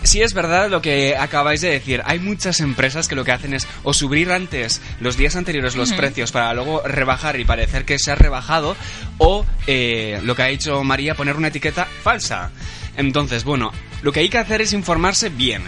[0.07, 2.01] Sí es verdad lo que acabáis de decir.
[2.05, 5.91] Hay muchas empresas que lo que hacen es o subir antes, los días anteriores, los
[5.91, 8.77] precios para luego rebajar y parecer que se ha rebajado,
[9.17, 12.51] o eh, lo que ha dicho María, poner una etiqueta falsa.
[12.95, 15.63] Entonces, bueno, lo que hay que hacer es informarse bien.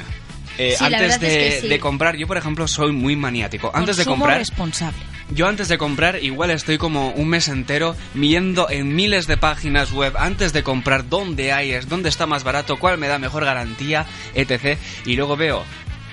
[0.58, 1.68] Eh, Sí, antes es de, que sí.
[1.68, 3.72] de comprar, yo por ejemplo soy muy maniático.
[3.74, 5.00] Antes de comprar, responsable.
[5.32, 9.92] Yo antes de comprar igual estoy como un mes entero viendo en miles de páginas
[9.92, 13.46] web antes de comprar dónde hay, es dónde está más barato, cuál me da mejor
[13.46, 14.78] garantía, etc.
[15.06, 15.64] Y luego veo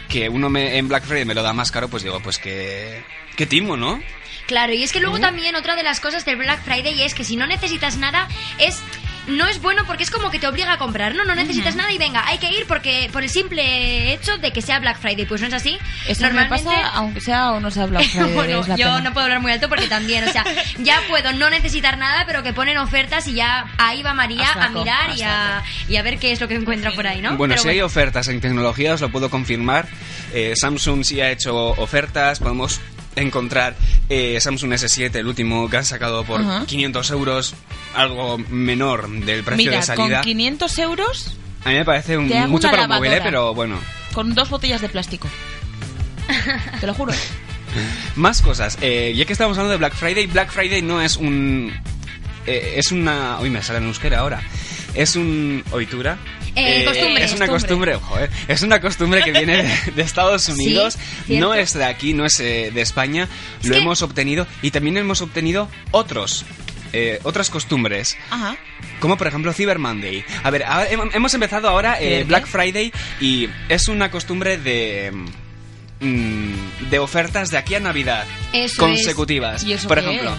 [0.09, 3.05] que uno me, en Black Friday me lo da más caro, pues digo, pues que...
[3.37, 4.01] Qué timo, ¿no?
[4.47, 7.25] Claro, y es que luego también otra de las cosas del Black Friday es que
[7.25, 8.81] si no necesitas nada es
[9.27, 11.93] no es bueno porque es como que te obliga a comprar, no, no necesitas nada
[11.93, 15.27] y venga, hay que ir porque por el simple hecho de que sea Black Friday,
[15.27, 15.79] pues no es así.
[16.09, 18.35] Eso me pasa, aunque sea o no sea Black Friday.
[18.35, 19.01] bueno, es la yo pena.
[19.01, 20.45] no puedo hablar muy alto porque también, o sea,
[20.79, 24.69] ya puedo no necesitar nada, pero que ponen ofertas y ya ahí va María A
[24.71, 27.37] mirar a y a, y a ver qué es lo que encuentra por ahí, ¿no?
[27.37, 29.87] Bueno, Pero si hay ofertas en tecnología, os lo puedo confirmar.
[30.33, 32.81] Eh, Samsung sí ha hecho ofertas, podemos
[33.17, 33.75] encontrar
[34.09, 36.65] eh, Samsung S7, el último que han sacado por Ajá.
[36.67, 37.55] 500 euros,
[37.95, 40.17] algo menor del precio Mira, de salida.
[40.19, 43.21] con 500 euros, A mí me parece un- mucho para un móvil, ¿eh?
[43.23, 43.79] pero bueno.
[44.13, 45.29] con dos botellas de plástico.
[46.81, 47.13] Te lo juro.
[48.17, 48.79] Más cosas.
[48.81, 51.73] Eh, ya que estamos hablando de Black Friday, Black Friday no es un...
[52.47, 53.39] eh, es una...
[53.41, 54.41] Uy, me sale en euskera ahora.
[54.95, 55.63] Es un...
[55.73, 56.17] ¿Oitura?
[56.57, 57.93] Eh, costumbre, Es una costumbre.
[57.93, 58.31] costumbre, ojo, eh.
[58.49, 60.97] Es una costumbre que viene de, de Estados Unidos.
[61.29, 63.29] no es de aquí, no es eh, de España.
[63.61, 66.45] Es Lo que- hemos obtenido y también hemos obtenido otros.
[66.93, 68.17] eh, otras costumbres.
[68.31, 68.57] Ajá.
[69.01, 70.25] Como por ejemplo Cyber Monday.
[70.43, 72.25] A ver, ahora hemos empezado ahora eh.
[72.25, 72.91] Black Friday
[73.21, 75.13] y es una costumbre de
[76.01, 79.63] mm, de ofertas de aquí a Navidad Eso consecutivas.
[79.63, 79.69] es.
[79.69, 80.37] ¿Y eso por ejemplo, es?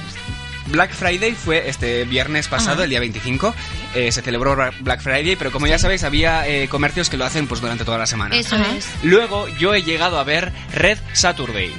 [0.68, 2.84] Black Friday fue este viernes pasado, Ajá.
[2.84, 3.54] el día 25,
[3.96, 7.48] eh, se celebró Black Friday, pero como ya sabéis, había eh, comercios que lo hacen
[7.48, 8.36] pues durante toda la semana.
[8.36, 8.88] Eso es.
[9.04, 11.72] Luego yo he llegado a ver Red Saturday,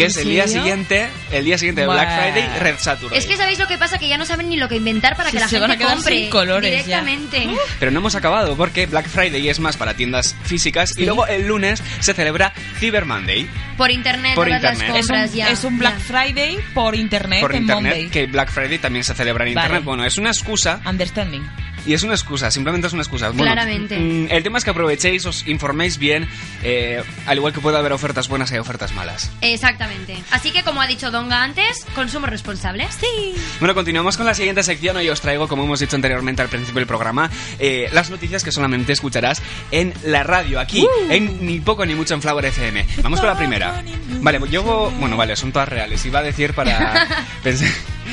[0.00, 0.62] que ¿En es el día serio?
[0.62, 2.22] siguiente, el día siguiente de Black Buah.
[2.32, 3.18] Friday, Red Saturday.
[3.18, 5.30] Es que sabéis lo que pasa, que ya no saben ni lo que inventar para
[5.30, 7.00] Sí, que la se gente van a quedar compre sin colores ya.
[7.02, 7.48] directamente.
[7.78, 11.46] Pero no hemos acabado porque Black Friday es más para tiendas físicas y luego el
[11.46, 14.88] lunes se celebra Cyber Monday Por internet, Por todas internet.
[14.88, 15.48] las Es compras un, ya.
[15.50, 16.04] es un Black ya.
[16.04, 18.08] Friday por internet por en internet, Monday.
[18.10, 19.66] que Black Friday también se celebra en Vale.
[19.66, 19.84] internet.
[19.84, 21.42] Bueno, es una excusa Understanding.
[21.86, 23.28] Y es una excusa, simplemente es una excusa.
[23.28, 23.98] Bueno, Claramente.
[23.98, 26.28] mm, el tema es que aprovechéis, os informéis bien,
[26.62, 29.30] eh, al igual que puede haber ofertas buenas, hay ofertas malas.
[29.40, 30.22] Exactamente.
[30.30, 32.86] Así que, como ha dicho Donga antes, consumo responsable.
[32.98, 33.34] Sí.
[33.58, 34.96] Bueno, continuamos con la siguiente sección.
[34.96, 38.52] Hoy os traigo, como hemos dicho anteriormente al principio del programa, eh, las noticias que
[38.52, 41.12] solamente escucharás en la radio, aquí, Uh.
[41.12, 42.86] en Ni Poco Ni Mucho en Flower FM.
[43.02, 43.82] Vamos con la primera.
[44.20, 44.62] Vale, yo,
[44.98, 46.04] bueno, vale, son todas reales.
[46.04, 47.06] Iba a decir para...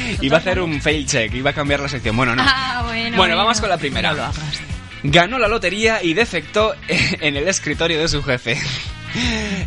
[0.21, 2.15] iba a hacer un fail check, iba a cambiar la sección.
[2.15, 2.43] Bueno, no.
[2.45, 3.17] Ah, bueno.
[3.17, 4.12] Bueno, vamos con la primera.
[4.12, 4.62] No lo hagas.
[5.03, 8.57] Ganó la lotería y defectó en el escritorio de su jefe.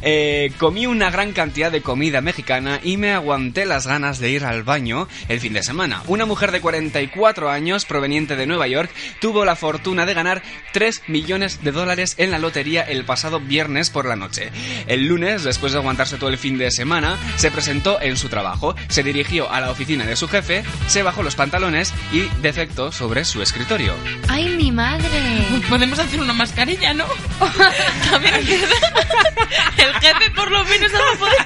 [0.03, 4.45] Eh, comí una gran cantidad de comida mexicana y me aguanté las ganas de ir
[4.45, 6.03] al baño el fin de semana.
[6.07, 11.03] Una mujer de 44 años, proveniente de Nueva York, tuvo la fortuna de ganar 3
[11.09, 14.51] millones de dólares en la lotería el pasado viernes por la noche.
[14.87, 18.75] El lunes, después de aguantarse todo el fin de semana, se presentó en su trabajo,
[18.89, 23.25] se dirigió a la oficina de su jefe, se bajó los pantalones y defectó sobre
[23.25, 23.95] su escritorio.
[24.29, 25.09] ¡Ay, mi madre!
[25.69, 27.05] Podemos hacer una mascarilla, ¿no?
[28.11, 28.35] También
[29.79, 31.37] el jefe por lo menos no puede.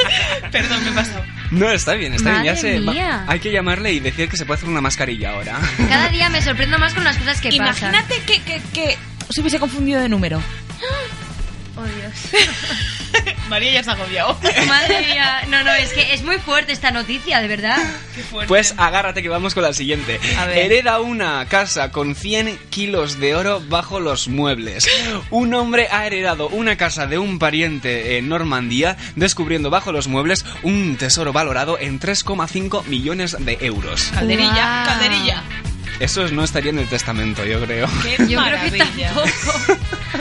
[0.52, 1.24] Perdón, me he pasado.
[1.50, 2.44] No, está bien, está bien.
[2.44, 3.24] Ya se, va- mía.
[3.26, 5.58] hay que llamarle y decir que se puede hacer una mascarilla ahora.
[5.88, 7.94] Cada día me sorprendo más con las cosas que pasan.
[7.94, 8.98] Imagínate que, que, que
[9.30, 10.40] se hubiese confundido de número.
[11.80, 12.12] Oh, Dios.
[13.48, 14.38] María ya se ha agobiado.
[14.68, 15.42] Madre mía.
[15.48, 17.78] No, no, es que es muy fuerte esta noticia, de verdad.
[18.46, 20.20] Pues agárrate que vamos con la siguiente.
[20.38, 20.58] A ver.
[20.58, 24.86] Hereda una casa con 100 kilos de oro bajo los muebles.
[25.30, 30.44] Un hombre ha heredado una casa de un pariente en Normandía, descubriendo bajo los muebles
[30.62, 34.10] un tesoro valorado en 3,5 millones de euros.
[34.14, 34.86] Calderilla, Guau.
[34.86, 35.42] calderilla.
[35.98, 37.86] Eso no estaría en el testamento, yo creo.
[38.02, 39.12] Qué Yo creo que maravilla.
[39.12, 39.78] tampoco.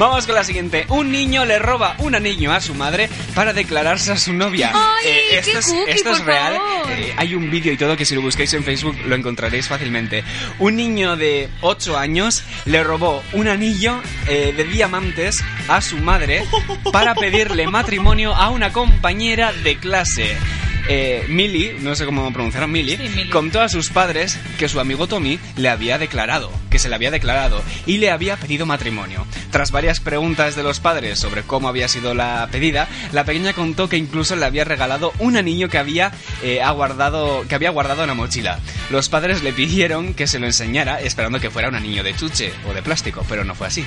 [0.00, 0.86] Vamos con la siguiente.
[0.88, 4.70] Un niño le roba un anillo a su madre para declararse a su novia.
[4.70, 6.58] Eh, ¡Ay, esto qué es, cookie, esto es real.
[6.88, 10.24] Eh, hay un vídeo y todo que si lo buscáis en Facebook lo encontraréis fácilmente.
[10.58, 16.46] Un niño de 8 años le robó un anillo eh, de diamantes a su madre
[16.92, 20.34] para pedirle matrimonio a una compañera de clase.
[20.92, 23.30] Eh, Millie, no sé cómo pronunciar Millie, Sí, Millie.
[23.30, 27.12] contó a sus padres que su amigo Tommy le había declarado, que se le había
[27.12, 29.24] declarado y le había pedido matrimonio.
[29.52, 33.88] Tras varias preguntas de los padres sobre cómo había sido la pedida, la pequeña contó
[33.88, 36.10] que incluso le había regalado un anillo que había
[36.42, 38.58] eh, aguardado, que había guardado en la mochila.
[38.90, 42.52] Los padres le pidieron que se lo enseñara, esperando que fuera un anillo de chuche
[42.68, 43.86] o de plástico, pero no fue así.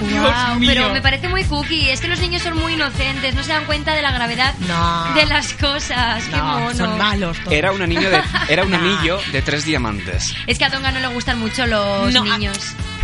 [0.00, 0.70] Wow, mío.
[0.72, 1.90] pero me parece muy cookie.
[1.90, 5.14] Es que los niños son muy inocentes, no se dan cuenta de la gravedad No.
[5.14, 6.22] de las cosas.
[6.24, 6.74] Qué No, mono.
[6.74, 7.52] son malos todos.
[7.52, 10.34] Era un anillo de, era un anillo de tres diamantes.
[10.46, 12.58] Es que a Tonga no le gustan mucho los No, niños.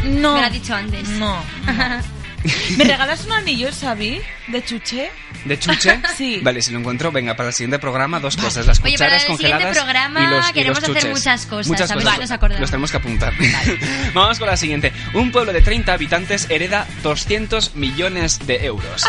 [0.05, 0.35] No.
[0.35, 1.09] Me lo ha dicho antes.
[1.09, 1.37] No.
[2.77, 4.21] ¿Me regalas un anillo, Xavi?
[4.49, 5.11] ¿De chuche?
[5.45, 6.01] ¿De chuche?
[6.15, 6.39] Sí.
[6.43, 9.23] Vale, si lo encuentro, venga, para el siguiente programa dos cosas, las Oye, para cucharas
[9.23, 11.19] el congeladas siguiente programa y los, y queremos los hacer chuches.
[11.19, 12.15] muchas cosas, Muchas a ver cosas.
[12.15, 12.61] si nos acordamos.
[12.61, 13.33] Los tenemos que apuntar.
[14.15, 14.93] Vamos con la siguiente.
[15.15, 19.05] Un pueblo de 30 habitantes hereda 200 millones de euros.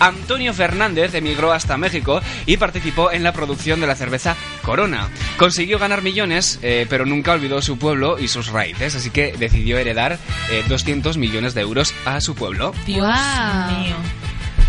[0.00, 5.08] Antonio Fernández emigró hasta México y participó en la producción de la cerveza Corona.
[5.36, 9.76] Consiguió ganar millones, eh, pero nunca olvidó su pueblo y sus raíces, así que decidió
[9.78, 10.18] heredar
[10.50, 12.72] eh, 200 millones de euros a su pueblo.
[12.84, 13.78] Dios Guau.
[13.80, 13.96] mío.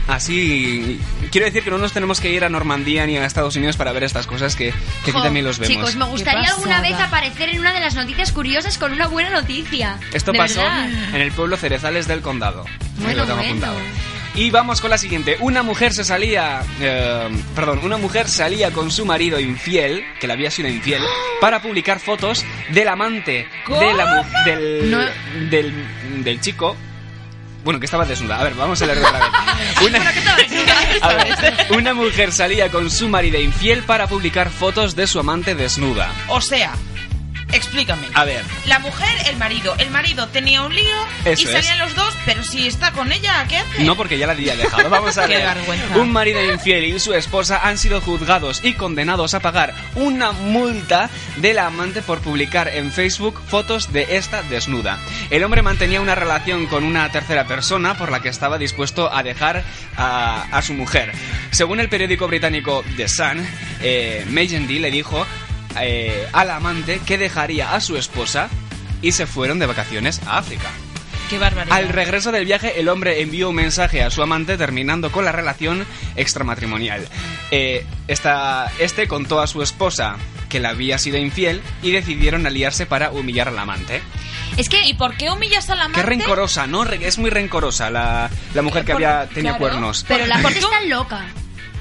[0.08, 1.01] Así,
[1.32, 3.91] quiero decir que no nos tenemos que ir a Normandía ni a Estados Unidos para
[3.91, 5.76] ver estas cosas que, que aquí también los vemos.
[5.76, 9.30] Chicos, me gustaría alguna vez aparecer en una de las noticias curiosas con una buena
[9.32, 9.97] noticia.
[10.14, 10.89] Esto De pasó verdad.
[11.14, 12.64] en el pueblo Cerezales del Condado.
[12.99, 13.49] Bueno, lo tengo bueno.
[13.49, 13.78] apuntado.
[14.36, 15.36] Y vamos con la siguiente.
[15.41, 20.34] Una mujer se salía, eh, perdón, una mujer salía con su marido infiel, que le
[20.34, 21.01] había sido infiel,
[21.41, 24.99] para publicar fotos del amante de la del, No.
[25.49, 25.74] del,
[26.24, 26.78] del chico.
[27.68, 28.39] Bueno, que estaba desnuda.
[28.39, 29.30] A ver, vamos a leer otra vez.
[29.86, 29.99] Una,
[31.01, 35.53] A ver, una mujer salía con su marido infiel para publicar fotos de su amante
[35.53, 36.09] desnuda.
[36.30, 36.76] O sea,
[37.54, 38.08] Explícame.
[38.14, 39.76] A ver, La mujer, el marido.
[39.78, 40.95] El marido tenía un lío
[41.26, 41.80] Eso y salían es.
[41.80, 43.84] los dos, pero si está con ella, ¿qué hace?
[43.84, 44.89] no porque ya la había dejado.
[44.89, 45.56] Vamos a Qué ver.
[45.56, 45.98] vergüenza.
[45.98, 51.10] Un marido infiel y su esposa han sido juzgados y condenados a pagar una multa
[51.38, 55.00] de la amante por publicar en Facebook fotos de esta desnuda.
[55.30, 59.24] El hombre mantenía una relación con una tercera persona por la que estaba dispuesto a
[59.24, 59.64] dejar
[59.95, 61.12] a, a su mujer.
[61.52, 63.48] Según el periódico británico The Sun,
[63.82, 65.26] eh, Mejendi le dijo
[65.86, 68.49] eh, al amante que dejaría a su esposa
[69.01, 70.69] y se fueron de vacaciones a África.
[71.30, 71.75] Qué barbaridad.
[71.78, 75.34] Al regreso del viaje, el hombre envió un mensaje a su amante terminando con la
[75.34, 77.05] relación extramatrimonial.
[77.51, 80.15] Eh, esta- este contó a su esposa
[80.49, 84.01] que le había sido infiel y decidieron aliarse para humillar al amante.
[84.55, 84.86] Es que...
[84.88, 85.99] ¿Y por qué humillas al amante?
[85.99, 86.84] Qué rencorosa, ¿no?
[86.86, 89.59] Es muy rencorosa la, la mujer que Por- había tenido claro.
[89.59, 90.05] cuernos.
[90.07, 91.25] Pero la ¿Por gente está loca.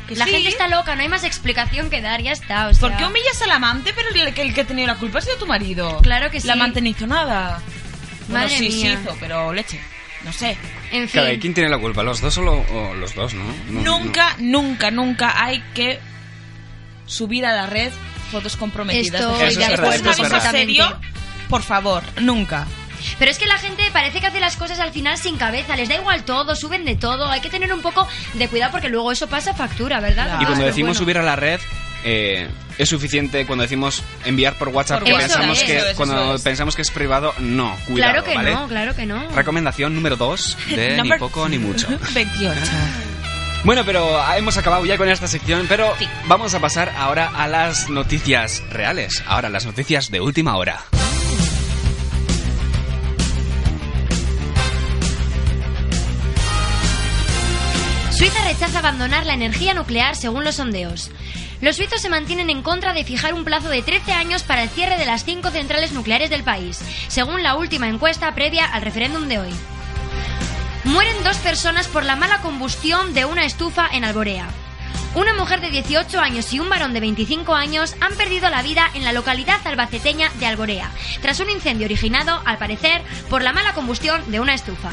[0.08, 0.30] Que La sí.
[0.32, 2.68] gente está loca, no hay más explicación que dar, ya está.
[2.68, 4.94] O sea, ¿Por qué humillas al amante, pero el que, el que ha tenido la
[4.96, 5.98] culpa ha sido tu marido?
[6.02, 6.46] Claro que sí.
[6.46, 7.60] La amante no hizo nada.
[8.28, 8.92] Bueno, Madre sí, sí mía.
[9.02, 9.80] hizo, pero leche.
[10.24, 10.56] No sé.
[10.92, 11.20] En fin.
[11.20, 12.02] Claro, ¿y ¿quién tiene la culpa?
[12.02, 13.44] ¿Los dos o, lo- o los dos, no?
[13.68, 15.98] No, nunca, nunca, nunca hay que
[17.06, 17.92] subir a la red
[18.30, 19.20] fotos comprometidas.
[19.20, 20.98] Estoy de Eso es eso una es cosa serio,
[21.48, 22.66] por favor, nunca.
[23.18, 25.88] Pero es que la gente parece que hace las cosas al final sin cabeza, les
[25.88, 29.12] da igual todo, suben de todo, hay que tener un poco de cuidado porque luego
[29.12, 30.24] eso pasa factura, ¿verdad?
[30.26, 30.42] Claro.
[30.42, 30.98] Y cuando Pero decimos bueno.
[31.04, 31.60] subir a la red,
[32.04, 32.48] eh,
[32.78, 35.28] es suficiente cuando decimos enviar por WhatsApp, Por que WhatsApp.
[35.30, 36.42] pensamos Eso que es, eso cuando es.
[36.42, 38.50] pensamos que es privado, no, cuidado, Claro que ¿vale?
[38.54, 39.28] no, claro que no.
[39.34, 41.88] Recomendación número 2 de ni Number poco ni mucho.
[42.14, 42.60] 28.
[43.64, 46.06] Bueno, pero hemos acabado ya con esta sección, pero Sí.
[46.28, 49.24] vamos a pasar ahora a las noticias reales.
[49.26, 50.84] Ahora, las noticias de última hora.
[58.16, 61.10] Suiza rechaza abandonar la energía nuclear según los sondeos.
[61.60, 64.70] Los suizos se mantienen en contra de fijar un plazo de 13 años para el
[64.70, 69.28] cierre de las cinco centrales nucleares del país, según la última encuesta previa al referéndum
[69.28, 69.50] de hoy.
[70.84, 74.48] Mueren dos personas por la mala combustión de una estufa en Alborea.
[75.14, 78.90] Una mujer de 18 años y un varón de 25 años han perdido la vida
[78.94, 80.90] en la localidad albaceteña de Alborea,
[81.20, 84.92] tras un incendio originado, al parecer, por la mala combustión de una estufa.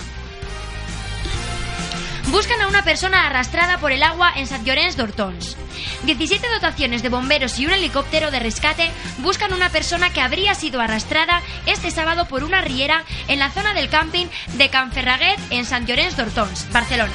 [2.34, 5.56] Buscan a una persona arrastrada por el agua en Sant Llorenç d'Hortons.
[6.02, 10.82] 17 dotaciones de bomberos y un helicóptero de rescate buscan una persona que habría sido
[10.82, 14.26] arrastrada este sábado por una riera en la zona del camping
[14.58, 17.14] de Canferraguet en Sant Llorenç d'Hortons, Barcelona.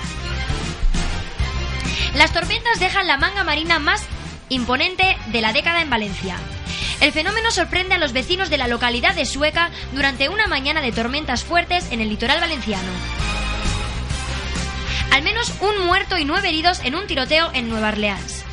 [2.14, 4.04] Las tormentas dejan la manga marina más
[4.50, 6.36] imponente de la década en Valencia.
[7.00, 10.92] El fenómeno sorprende a los vecinos de la localidad de Sueca durante una mañana de
[10.92, 13.47] tormentas fuertes en el litoral valenciano.
[15.10, 18.44] Al menos un muerto y nueve heridos en un tiroteo en Nueva Orleans.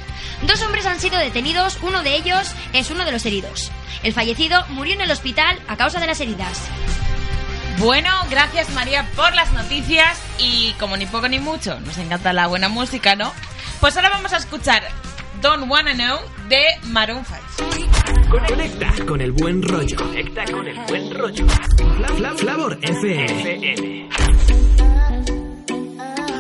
[0.44, 3.72] Dos hombres han sido detenidos, uno de ellos es uno de los heridos.
[4.04, 6.60] El fallecido murió en el hospital a causa de las heridas.
[7.78, 12.48] Bueno, gracias María por las noticias y como ni poco ni mucho, nos encanta la
[12.48, 13.34] buena música, ¿no?
[13.82, 14.84] Pues ahora vamos a escuchar
[15.42, 18.46] Don't Wanna Know de Maroon 5.
[18.48, 19.98] Conecta con el buen rollo.
[19.98, 21.46] Conecta con el buen rollo.
[21.48, 24.10] Fla- Fla- Flavor FM.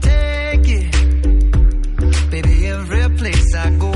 [0.00, 2.30] take it.
[2.30, 3.89] Baby, every place I go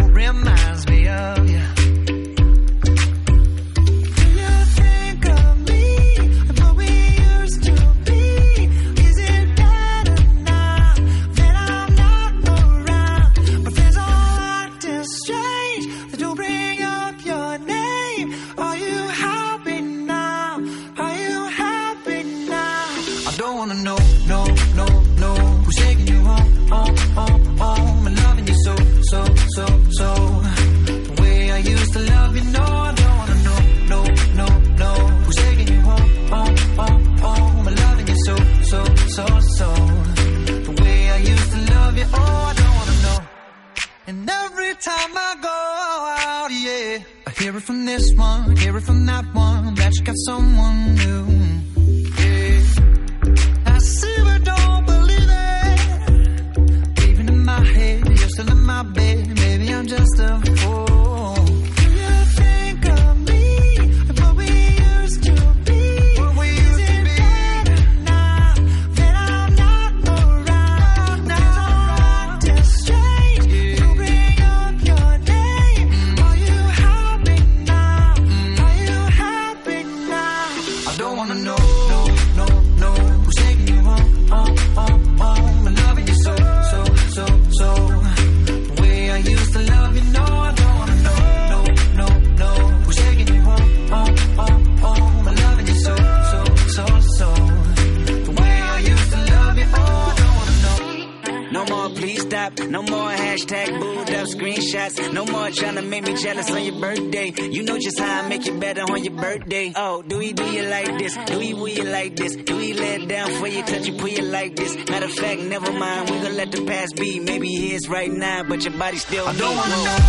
[118.65, 120.04] your body still I don't wanna know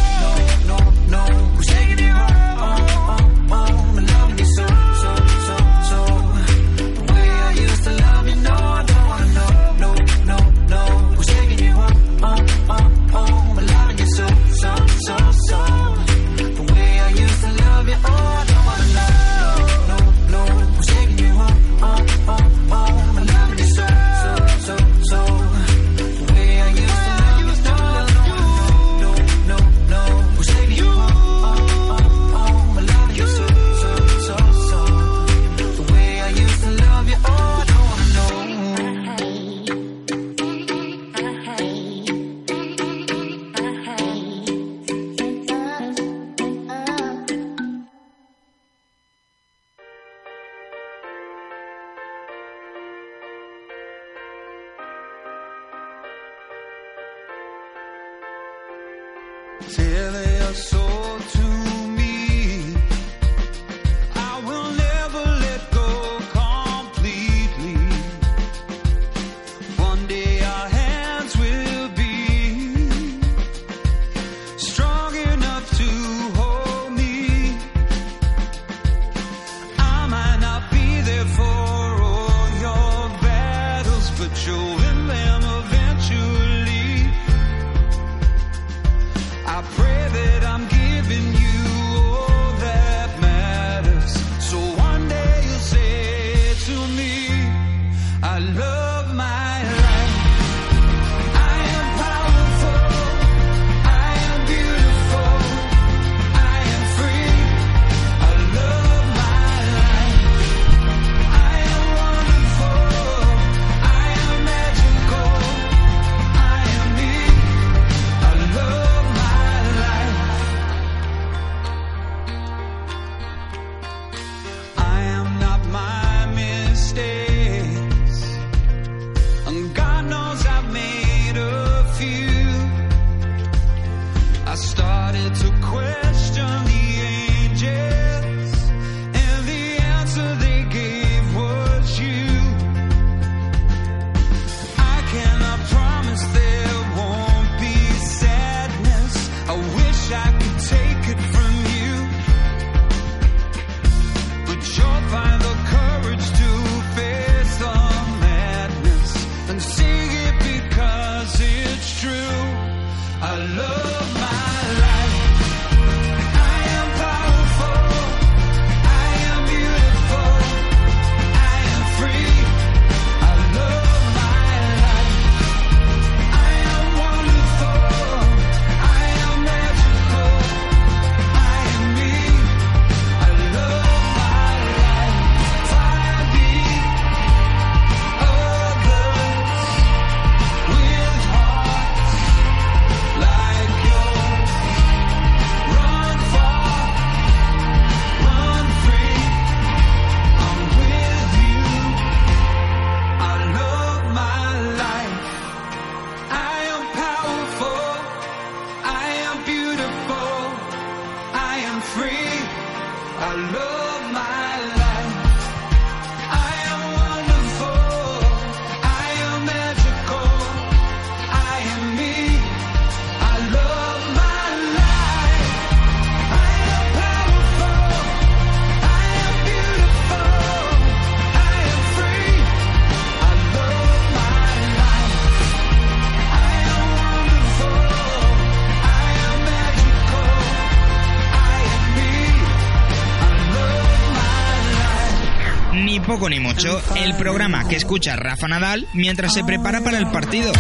[246.29, 250.51] ni mucho, el programa que escucha Rafa Nadal mientras se prepara para el partido.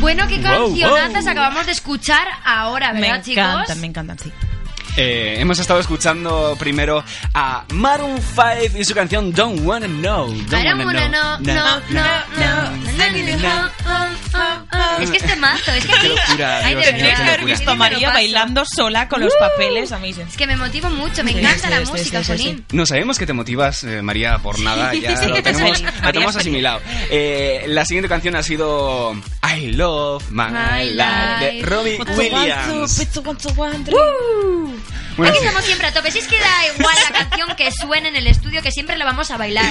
[0.00, 3.44] Bueno, qué cancionazas acabamos de escuchar ahora, ¿verdad, me chicos?
[3.82, 4.32] Encanta, me sí.
[4.96, 10.28] Hemos estado escuchando primero a Maroon 5 y su canción Don't Wanna Know.
[10.48, 11.38] Don't wanna know.
[11.40, 12.02] No, no,
[15.00, 17.74] es que este mazo, es que aquí locura, hay Dios, de Tendrías que visto a
[17.74, 19.38] María bailando sola con los ¡Uh!
[19.38, 20.26] papeles, amazing.
[20.28, 22.64] Es que me motivo mucho, me encanta la música, Solín.
[22.72, 24.94] No sabemos que te motivas, eh, María, por nada.
[24.94, 26.80] Ya lo tenemos, lo tenemos asimilado.
[27.10, 29.14] Eh, la siguiente canción ha sido
[29.56, 32.98] I Love My, My Life de Robbie Williams.
[35.16, 36.10] Bueno, Aquí estamos siempre a tope.
[36.10, 39.04] Si es que da igual la canción que suene en el estudio, que siempre la
[39.04, 39.70] vamos a bailar.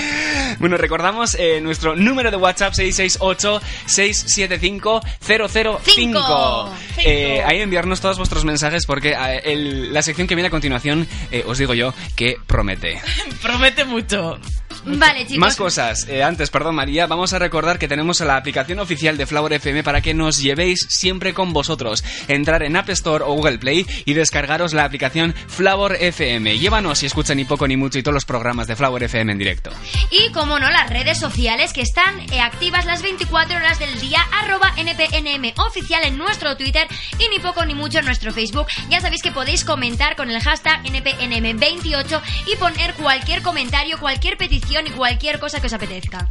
[0.60, 6.70] Bueno, recordamos eh, nuestro número de WhatsApp 668 67 95005.
[6.98, 9.56] Eh, ahí enviarnos todos vuestros mensajes porque eh,
[9.92, 13.02] la sección que viene a continuación, eh, os digo yo, que promete.
[13.42, 14.38] promete mucho.
[14.86, 15.38] Vale, chicos.
[15.38, 16.08] Más cosas.
[16.08, 19.84] Eh, antes, perdón María, vamos a recordar que tenemos la aplicación oficial de Flower FM
[19.84, 22.04] para que nos llevéis siempre con vosotros.
[22.28, 26.58] Entrar en App Store o Google Play y descargaros la aplicación Flower FM.
[26.60, 29.38] Llévanos y escucha ni poco ni mucho y todos los programas de Flower FM en
[29.38, 29.72] directo.
[30.12, 34.22] Y como no, las redes sociales que están eh, activas las 24 horas del día,
[34.42, 36.88] arroba NPNM oficial en nuestro Twitter
[37.20, 38.68] y ni poco ni mucho en nuestro Facebook.
[38.90, 44.69] Ya sabéis que podéis comentar con el hashtag NPNM28 y poner cualquier comentario, cualquier petición
[44.70, 46.30] y cualquier cosa que os apetezca.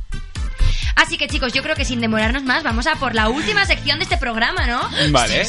[0.95, 3.99] Así que chicos, yo creo que sin demorarnos más, vamos a por la última sección
[3.99, 4.81] de este programa, ¿no?
[5.11, 5.47] Vale.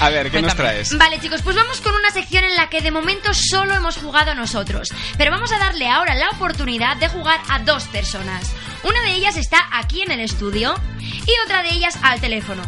[0.00, 0.96] A ver, ¿qué nos traes?
[0.96, 4.34] Vale, chicos, pues vamos con una sección en la que de momento solo hemos jugado
[4.34, 4.88] nosotros.
[5.16, 8.52] Pero vamos a darle ahora la oportunidad de jugar a dos personas.
[8.82, 12.62] Una de ellas está aquí en el estudio y otra de ellas al teléfono.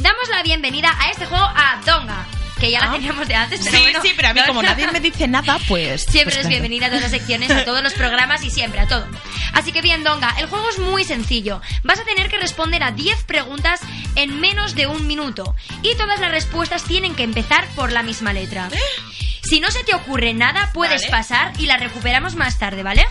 [0.00, 2.26] Damos la bienvenida a este juego a Donga,
[2.58, 3.98] que ya la teníamos de antes, pero Sí, bueno.
[4.02, 6.02] sí, pero a mí como nadie me dice nada, pues...
[6.08, 6.48] Siempre pues es claro.
[6.48, 9.06] bienvenida a todas las secciones, a todos los programas y siempre, a todo.
[9.52, 11.60] Así que bien, Donga, el juego es muy sencillo.
[11.82, 13.80] Vas a tener que responder a 10 preguntas
[14.14, 15.54] en menos de un minuto.
[15.82, 18.68] Y todas las respuestas tienen que empezar por la misma letra.
[19.42, 21.10] Si no se te ocurre nada, puedes Vale.
[21.10, 23.06] pasar y la recuperamos más tarde, ¿vale?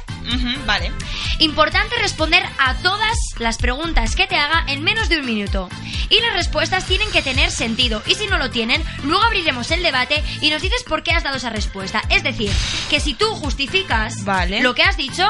[0.66, 0.92] Vale.
[1.40, 5.70] Importante responder a todas las preguntas que te haga en menos de un minuto.
[6.10, 8.02] Y las respuestas tienen que tener sentido.
[8.06, 11.24] Y si no lo tienen, luego abriremos el debate y nos dices por qué has
[11.24, 12.02] dado esa respuesta.
[12.10, 12.52] Es decir,
[12.90, 14.62] que si tú justificas Vale.
[14.62, 15.28] lo que has dicho,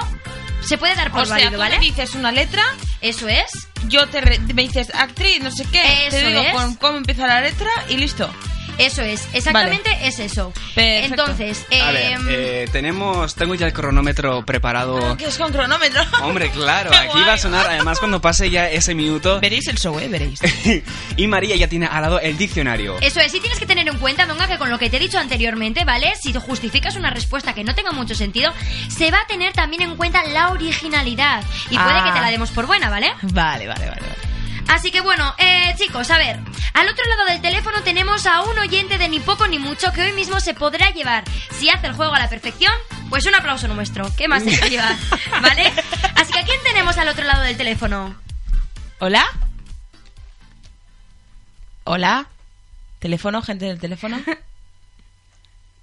[0.62, 1.80] se puede dar por O sea, válido, tú ¿vale?
[1.80, 2.64] me dices una letra,
[3.02, 3.68] Eso es.
[3.88, 6.54] yo te re- me dices actriz, no sé qué, Eso te digo es.
[6.54, 8.30] con cómo empieza la letra y listo.
[8.78, 9.28] Eso es.
[9.34, 10.52] Exactamente es eso.
[10.74, 11.22] Perfecto.
[11.22, 15.16] Entonces, A ver, em, eh, tenemos, tengo ya el cronómetro preparado.
[15.18, 16.02] Que es con cronómetro.
[16.22, 17.24] Hombre, claro, Qué aquí guay.
[17.26, 19.40] va a sonar, además cuando pase ya ese minuto.
[19.40, 20.40] Veréis el show, eh, veréis.
[21.18, 22.98] y María ya tiene al lado el diccionario.
[23.02, 25.00] Eso es, sí tienes que tener en cuenta, Donga, que con lo que te he
[25.00, 26.14] dicho anteriormente, ¿vale?
[26.22, 28.52] Si justificas una respuesta que no tenga mucho sentido,
[28.90, 31.44] se va a tener también en cuenta la originalidad.
[31.70, 32.04] Y puede Ah.
[32.06, 33.14] que te la demos por buena, ¿vale?
[33.22, 34.02] Vale, vale, vale.
[34.02, 34.35] vale.
[34.68, 36.40] Así que bueno, eh, chicos, a ver.
[36.74, 40.02] Al otro lado del teléfono tenemos a un oyente de ni poco ni mucho que
[40.02, 42.74] hoy mismo se podrá llevar, si hace el juego a la perfección,
[43.10, 44.06] pues un aplauso nuestro.
[44.18, 44.96] ¿Qué más se llevar?
[45.42, 45.72] ¿Vale?
[46.16, 48.16] Así que ¿a quién tenemos al otro lado del teléfono?
[49.00, 49.26] ¿Hola?
[51.84, 52.28] ¿Hola?
[53.00, 54.20] ¿Teléfono, gente del teléfono?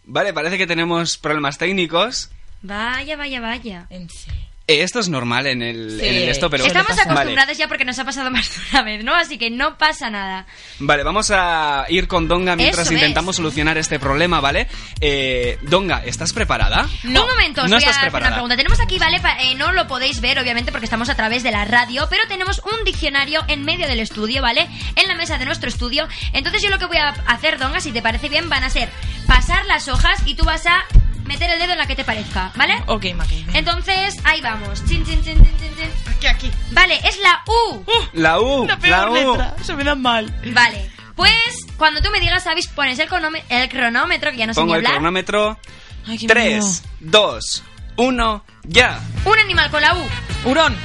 [0.05, 2.31] Vale, parece que tenemos problemas técnicos.
[2.63, 3.87] Vaya, vaya, vaya.
[3.91, 4.52] En serio.
[4.69, 6.07] Esto es normal en el, Sí.
[6.07, 6.65] en el esto, pero...
[6.65, 7.03] Estamos Vale.
[7.11, 9.13] acostumbrados ya porque nos ha pasado más de una vez, ¿no?
[9.15, 10.47] Así que no pasa nada.
[10.79, 13.01] Vale, vamos a ir con Donga mientras Eso es.
[13.01, 14.69] intentamos solucionar este problema, ¿vale?
[15.01, 16.89] Eh, Donga, ¿estás preparada?
[17.05, 18.33] Un momento, os No voy a estás hacer una preparada.
[18.37, 18.57] pregunta.
[18.57, 19.21] Tenemos aquí, ¿vale?
[19.41, 22.61] Eh, no lo podéis ver, obviamente, porque estamos a través de la radio, pero tenemos
[22.65, 24.69] un diccionario en medio del estudio, ¿vale?
[24.95, 26.07] En la mesa de nuestro estudio.
[26.33, 28.89] Entonces yo lo que voy a hacer, Donga, si te parece bien, van a ser
[29.27, 30.85] pasar las hojas y tú vas a
[31.33, 32.83] meter el dedo en la que te parezca, ¿vale?
[32.87, 33.47] Ok, Maki.
[33.55, 34.85] Entonces, ahí vamos.
[34.87, 35.91] Chin, chin, chin, chin, chin, chin.
[36.17, 36.51] Aquí, aquí.
[36.71, 37.85] Vale, es la U.
[38.13, 39.15] La U, La peor U.
[39.15, 39.57] letra.
[39.63, 40.33] Se me dan mal.
[40.53, 40.91] Vale.
[41.17, 41.33] Pues,
[41.77, 42.69] cuando tú me digas, ¿sabes?
[42.69, 43.09] Pones el,
[43.49, 44.93] el cronómetro, que ya no sé Pongo ni el hablar.
[45.01, 45.59] cronómetro.
[46.07, 47.63] Ay, qué 3, 2,
[47.97, 49.01] 1, ya.
[49.25, 50.05] Un animal con la U.
[50.45, 50.77] Hurón.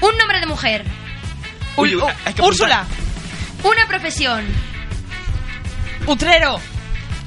[0.00, 0.84] Un nombre de mujer.
[1.76, 2.44] Uy, uy, hay que apuntar.
[2.46, 2.84] Úrsula.
[3.64, 4.44] Una profesión.
[6.06, 6.60] Utrero.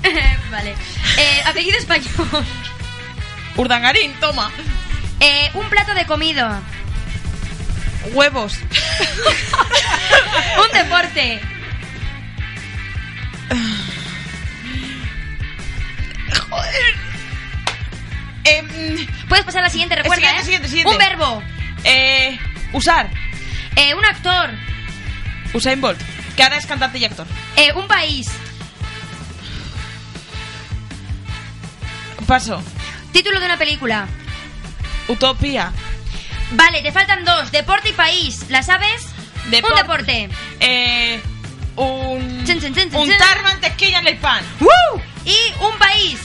[0.52, 0.76] vale.
[1.18, 2.46] Eh, apellido español.
[3.58, 4.52] Urdangarín, toma.
[5.20, 6.62] Eh, un plato de comida.
[8.14, 8.54] Huevos.
[10.60, 11.40] un deporte.
[16.50, 16.96] Joder.
[18.44, 20.44] Em, Puedes pasar a la siguiente, recuerda, siguiente, ¿eh?
[20.46, 20.92] siguiente, siguiente.
[20.94, 21.44] Un verbo.
[21.84, 22.38] eh,
[22.74, 23.10] usar.
[23.76, 24.50] Eh, un actor.
[25.54, 26.00] Usain Bolt.
[26.36, 27.26] Que ahora es cantante y actor.
[27.56, 28.28] Eh, un país.
[32.28, 32.62] Paso.
[33.16, 34.10] Título de una película.
[35.08, 35.72] Utopía.
[36.52, 37.50] Vale, te faltan dos.
[37.50, 38.42] Deporte y país.
[38.50, 39.08] ¿La sabes?
[39.50, 40.30] Depor- Un deporte.
[40.60, 41.22] Eh,
[41.78, 42.44] un.
[42.46, 44.44] Chin, chin, chin, untar mantequilla en el pan.
[44.60, 45.02] ¡Woo!
[45.24, 46.20] Y un país.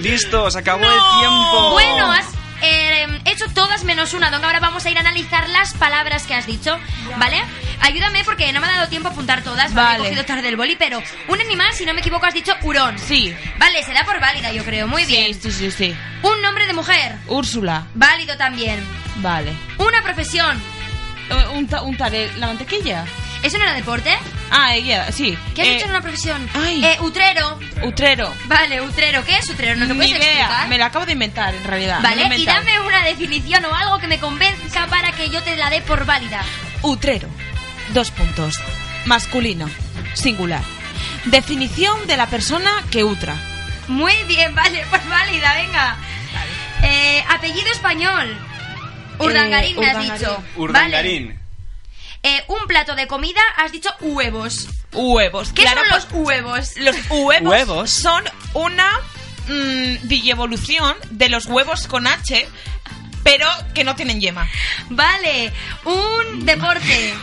[0.00, 1.70] Listo, se acabó el tiempo.
[1.70, 2.26] Bueno, has
[2.64, 4.44] eh, hecho todas menos una, Don.
[4.44, 6.78] Ahora vamos a ir a analizar las palabras que has dicho,
[7.18, 7.42] ¿vale?
[7.80, 9.96] Ayúdame porque no me ha dado tiempo a apuntar todas, ¿vale?
[9.96, 12.98] He cogido tarde el boli, pero un animal, si no me equivoco, has dicho hurón.
[12.98, 13.34] Sí.
[13.58, 14.86] Vale, se da por válida, yo creo.
[14.88, 15.34] Muy bien.
[15.34, 15.96] Sí, sí, sí.
[16.22, 17.16] Un nombre de mujer.
[17.26, 17.86] Úrsula.
[17.94, 18.82] Válido también.
[19.16, 19.52] Vale.
[19.78, 20.60] Una profesión.
[21.30, 23.04] Eh, Un, ta- un tare- ¿La mantequilla?
[23.42, 24.16] ¿Eso no era deporte?
[24.56, 24.72] Ah,
[25.12, 25.36] sí.
[25.54, 26.48] ¿Qué has Eh, dicho en una profesión?
[26.54, 26.84] ay.
[26.84, 27.58] Eh, utrero.
[27.82, 28.32] Utrero.
[28.44, 29.24] Vale, utrero.
[29.24, 29.74] ¿Qué es utrero?
[29.76, 30.20] ¿No lo puedes idea.
[30.22, 30.68] explicar?
[30.68, 31.98] Me la acabo de inventar, en realidad.
[32.02, 35.70] Vale, y dame una definición o algo que me convenza para que yo te la
[35.70, 36.40] dé por válida.
[36.82, 37.28] Utrero.
[37.92, 38.54] Dos puntos.
[39.06, 39.68] Masculino.
[40.14, 40.62] Singular.
[41.24, 43.34] Definición de la persona que utra.
[43.88, 45.96] Muy bien, vale, pues válida, venga.
[46.82, 48.38] Eh, apellido español.
[49.18, 50.14] Urdangarín Eh, me has Urdangarín.
[50.14, 50.44] dicho.
[51.32, 51.43] Vale.
[52.26, 54.66] Eh, un plato de comida, has dicho huevos.
[54.92, 55.52] Huevos.
[55.52, 56.76] ¿Qué Claro, son pues, los huevos?
[56.76, 57.90] Los huevos, Huevos.
[57.90, 58.90] son una
[59.46, 59.96] mm,
[60.30, 62.48] evolución de los huevos con H,
[63.22, 64.48] pero que no tienen yema.
[64.88, 65.52] Vale,
[65.84, 67.14] un deporte.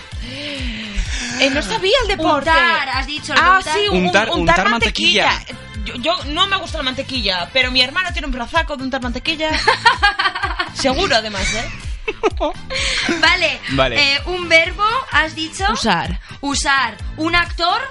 [1.39, 2.49] Eh, no sabía el deporte.
[2.51, 3.33] Untar, has dicho.
[3.33, 3.73] ¿lo de Ah, untar?
[3.73, 5.27] sí, un- Untar- untar, untar mantequilla.
[5.31, 5.59] mantequilla.
[5.83, 9.01] Yo, yo no me gusta la mantequilla, pero mi hermano tiene un brazaco de untar
[9.01, 9.49] mantequilla.
[10.75, 11.69] Seguro, además, ¿eh?
[13.21, 14.13] Vale, Vale.
[14.15, 15.65] eh, un verbo, has dicho.
[15.71, 16.19] Usar.
[16.41, 16.97] Usar.
[17.17, 17.81] Un actor.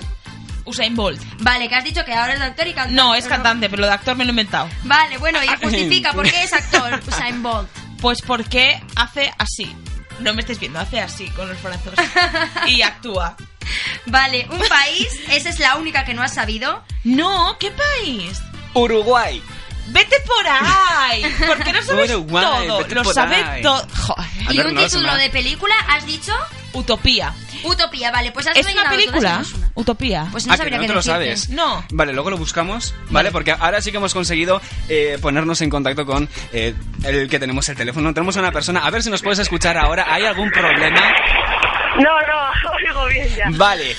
[0.65, 1.21] Usain Bolt.
[1.41, 2.95] Vale, que has dicho que ahora es actor y cantante.
[2.95, 4.69] No, es pero cantante, pero lo de actor me lo he inventado.
[4.85, 7.69] Vale, bueno, y justifica por qué es actor Usain Bolt.
[8.01, 9.75] Pues porque hace así.
[10.21, 11.95] No me estáis viendo, hace así con los brazos.
[12.67, 13.37] Y actúa.
[14.07, 16.83] Vale, un país, esa es la única que no has sabido.
[17.05, 18.43] No, ¿qué país?
[18.75, 19.43] Uruguay.
[19.91, 21.23] Vete por ahí.
[21.47, 22.87] Porque no sabes Uruguay, todo.
[22.89, 23.63] Lo por sabe ahí.
[23.63, 23.87] todo.
[24.51, 26.33] Y un no, título de película, has dicho
[26.73, 27.35] Utopía.
[27.65, 29.19] Utopía, vale, pues has ¿Es una película?
[29.21, 29.71] todas menos una.
[29.75, 30.29] Utopía.
[30.31, 31.49] Pues no Ah, que sabría no qué te lo sabes.
[31.51, 31.85] No.
[31.91, 33.31] Vale, luego lo buscamos, ¿vale?
[33.33, 36.75] Porque ahora sí que hemos conseguido eh, ponernos en contacto con eh,
[37.05, 38.15] el que tenemos el teléfono.
[38.15, 40.07] Tenemos a una persona, a ver si nos puedes escuchar ahora.
[40.09, 41.01] ¿Hay algún problema?
[41.97, 43.47] No, no, oigo bien ya.
[43.51, 43.97] Vale.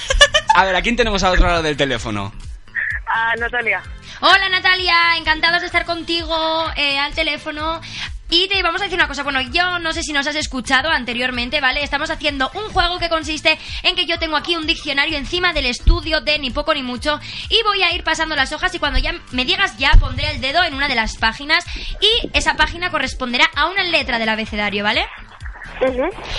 [0.56, 2.34] A ver, ¿a quién tenemos al otro lado del teléfono?
[3.40, 3.82] Natalia.
[4.22, 6.36] Hola Natalia, encantados de estar contigo
[6.76, 7.82] eh, al teléfono.
[8.30, 10.90] Y te vamos a decir una cosa, bueno, yo no sé si nos has escuchado
[10.90, 11.84] anteriormente, ¿vale?
[11.84, 15.66] Estamos haciendo un juego que consiste en que yo tengo aquí un diccionario encima del
[15.66, 19.00] estudio de ni poco ni mucho y voy a ir pasando las hojas y cuando
[19.00, 21.66] ya me digas ya pondré el dedo en una de las páginas
[22.00, 25.06] y esa página corresponderá a una letra del abecedario, ¿vale?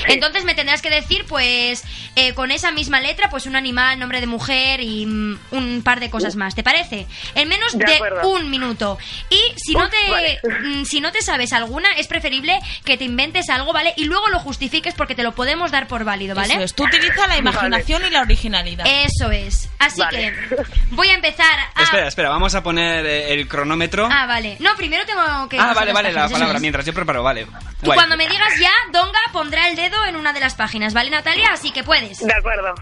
[0.07, 1.85] Entonces me tendrás que decir, pues,
[2.17, 6.01] eh, con esa misma letra, pues un animal, nombre de mujer y mm, un par
[6.01, 6.55] de cosas más.
[6.55, 7.07] ¿Te parece?
[7.35, 8.99] En menos De un minuto.
[9.31, 10.41] Y si no Uf, te, vale.
[10.65, 13.95] mm, si no te sabes alguna, es preferible que te inventes algo, ¿vale?
[13.97, 16.55] Y luego lo justifiques porque te lo podemos dar por válido, ¿vale?
[16.55, 16.75] Eso es.
[16.75, 18.87] Tú utiliza la imaginación y la originalidad.
[18.87, 19.69] Eso es.
[19.79, 20.33] Así Vale.
[20.33, 20.57] que
[20.91, 21.83] voy a empezar a.
[21.83, 24.09] Espera, espera, vamos a poner eh, el cronómetro.
[24.11, 24.57] Ah, vale.
[24.61, 25.59] No, primero tengo que.
[25.59, 26.57] Ah, vale, vale, la palabra.
[26.57, 26.61] es.
[26.61, 27.47] Mientras yo preparo, vale.
[27.83, 31.11] Tú cuando me digas ya, Donga pondrá el dedo en una de las páginas, ¿vale,
[31.11, 31.51] Natalia?
[31.53, 32.19] Así que puedes.
[32.19, 32.75] De acuerdo.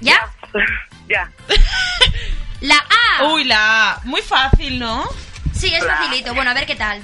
[0.00, 0.30] ¿Ya?
[1.08, 1.30] Ya.
[2.60, 3.24] La A.
[3.32, 4.00] Uy, la A.
[4.04, 5.08] Muy fácil, ¿no?
[5.52, 6.34] Sí, es facilito.
[6.34, 7.00] Bueno, a ver qué tal.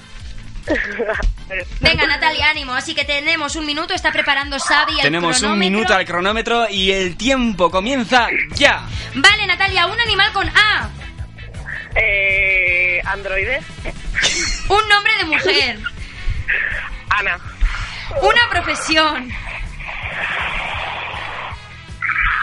[1.80, 2.72] Venga, Natalia, ánimo.
[2.72, 3.95] Así que tenemos un minuto.
[3.95, 8.86] Está preparando Xavi el Tenemos un minuto al cronómetro y el tiempo comienza ya.
[9.14, 10.90] Vale, Natalia, un animal con A.
[11.95, 13.62] Eh, androide.
[14.68, 15.78] Un nombre de mujer.
[17.11, 17.38] Ana.
[18.22, 19.30] Una profesión.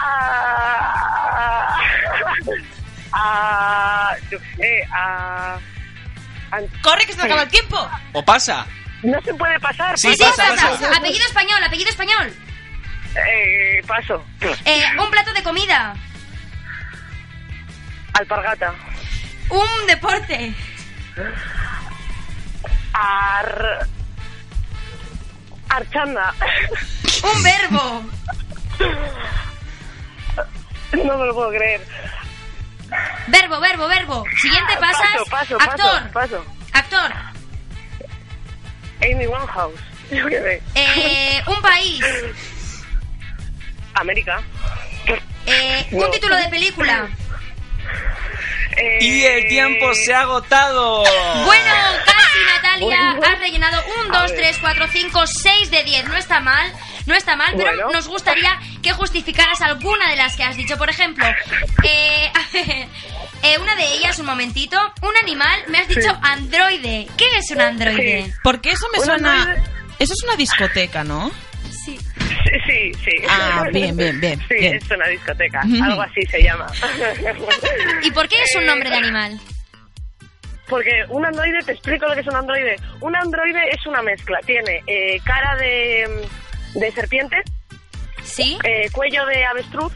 [0.04, 1.76] Ah,
[3.12, 5.58] ah, yo sé, ah,
[6.50, 7.88] an- Corre, que se te acaba el tiempo.
[8.12, 8.66] ¿O pasa?
[9.02, 9.98] no se puede pasar.
[9.98, 10.70] Sí, Sí, sí, pasa, pasa.
[10.70, 10.96] pasa.
[10.96, 12.32] Apellido español, apellido español.
[13.28, 14.24] Eh, paso.
[14.64, 15.94] Eh, un plato de comida.
[18.14, 18.74] Alpargata.
[19.50, 20.54] Un deporte.
[22.92, 23.86] Ar...
[25.76, 26.34] Archanda.
[27.34, 28.04] Un verbo.
[31.04, 31.80] No me lo puedo creer.
[33.28, 34.24] Verbo, verbo, verbo.
[34.40, 35.08] Siguiente pasas.
[35.30, 36.10] Paso, paso, Actor.
[36.12, 36.44] paso, paso.
[36.72, 37.12] Actor.
[39.02, 39.80] Amy Winehouse.
[40.10, 40.62] Yo qué sé.
[40.74, 42.04] Eh, un país.
[43.94, 44.42] América.
[45.46, 46.10] Eh, un No.
[46.10, 47.08] título de película.
[48.76, 51.02] Eh, Y el tiempo se ha agotado.
[51.44, 51.74] Bueno,
[52.06, 52.21] casi
[52.74, 53.14] Natalia.
[53.16, 53.32] Bueno.
[53.34, 56.08] Has rellenado un, dos, tres, cuatro, cinco, seis de 10.
[56.08, 56.72] No está mal,
[57.06, 57.90] no está mal, pero Bueno.
[57.92, 60.76] nos gustaría que justificaras alguna de las que has dicho.
[60.76, 61.24] Por ejemplo,
[61.84, 62.30] eh,
[63.42, 64.78] eh, una de ellas, un momentito.
[65.02, 67.06] Un animal, me has dicho androide.
[67.16, 68.24] ¿Qué es un androide?
[68.26, 68.32] Sí.
[68.42, 69.42] Porque eso me suena...
[69.42, 69.62] androide.
[69.98, 71.30] Eso es una discoteca, ¿no?
[71.84, 71.98] Sí.
[72.66, 73.10] Sí, sí.
[73.28, 74.74] Ah, bien, bien, bien, Sí, bien.
[74.74, 75.60] es una discoteca.
[75.60, 76.66] Algo así se llama.
[78.02, 79.40] ¿Y por qué es un nombre de animal?
[80.68, 82.76] Porque un androide, te explico lo que es un androide.
[83.00, 84.38] Un androide es una mezcla.
[84.46, 86.26] Tiene eh, cara de,
[86.74, 87.42] de serpiente,
[88.22, 88.58] ¿Sí?
[88.64, 89.92] eh, cuello de avestruz,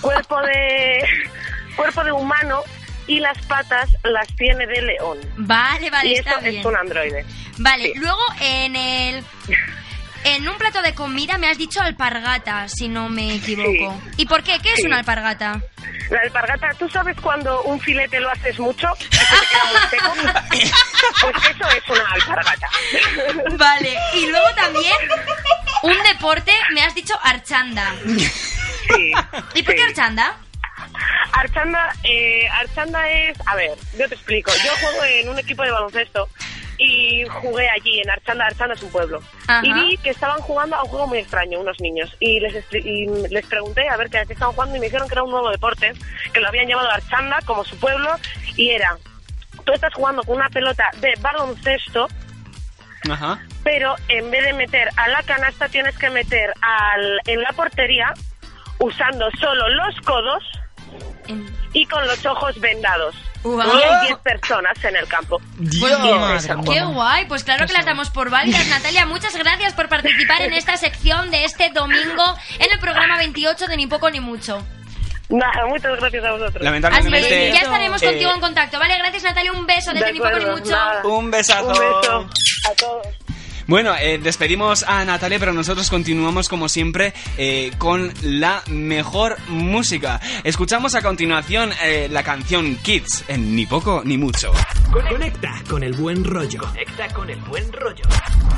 [0.00, 1.04] cuerpo de
[1.76, 2.62] cuerpo de humano
[3.06, 5.18] y las patas las tiene de león.
[5.36, 6.56] Vale, vale, y está eso bien.
[6.56, 7.24] es un androide.
[7.58, 9.24] Vale, luego en el...
[10.24, 14.00] En un plato de comida me has dicho alpargata, si no me equivoco.
[14.16, 14.58] ¿Y por qué?
[14.60, 15.60] ¿Qué es una alpargata?
[16.10, 19.90] La alpargata, ¿tú sabes cuando un filete lo haces mucho y se te queda muy
[19.90, 20.12] seco?
[21.20, 22.68] Pues eso es una alpargata.
[23.58, 24.96] Vale, y luego también
[25.82, 27.94] un deporte, me has dicho archanda.
[28.06, 29.12] Sí.
[29.54, 29.88] ¿Y por qué sí.
[29.88, 30.38] archanda?
[31.32, 34.52] Archanda, eh, Archanda es, a ver, yo te explico.
[34.64, 36.28] Yo juego en un equipo de baloncesto
[36.78, 38.46] y jugué allí en Archanda.
[38.46, 39.20] Archanda es un pueblo.
[39.46, 39.60] Ajá.
[39.64, 42.16] Y vi que estaban jugando a un juego muy extraño, unos niños.
[42.20, 45.08] Y les, y les pregunté a ver qué, a qué estaban jugando y me dijeron
[45.08, 45.92] que era un nuevo deporte,
[46.32, 48.10] que lo habían llamado Archanda como su pueblo.
[48.56, 48.96] Y era,
[49.64, 52.08] tú estás jugando con una pelota de baloncesto,
[53.10, 53.40] Ajá.
[53.62, 58.14] pero en vez de meter a la canasta tienes que meter al, en la portería
[58.78, 60.42] usando solo los codos
[61.72, 63.16] y con los ojos vendados.
[63.44, 65.40] Y hay 10 personas en el campo.
[66.36, 66.56] Esa.
[66.62, 69.04] Qué guay, pues claro que las damos por válidas, Natalia.
[69.06, 72.24] Muchas gracias por participar en esta sección de este domingo
[72.58, 74.64] en el programa 28 de Ni Poco Ni Mucho.
[75.28, 76.56] Nada, muchas gracias a vosotros.
[76.56, 77.28] Así Lamentablemente.
[77.28, 78.96] que ya estaremos eh, contigo en contacto, ¿vale?
[78.98, 79.52] Gracias, Natalia.
[79.52, 80.70] Un beso desde De Ni Poco Ni Mucho.
[80.70, 81.02] nada.
[81.04, 81.66] Un besazo.
[81.66, 82.28] Un beso
[82.70, 83.06] a todos.
[83.66, 90.20] Bueno, eh, despedimos a Natalia, pero nosotros continuamos como siempre eh, con la mejor música.
[90.44, 94.52] Escuchamos a continuación eh, la canción Kids en Ni Poco Ni Mucho.
[94.92, 96.60] Conecta con el buen rollo.
[96.60, 98.04] Conecta con el buen rollo.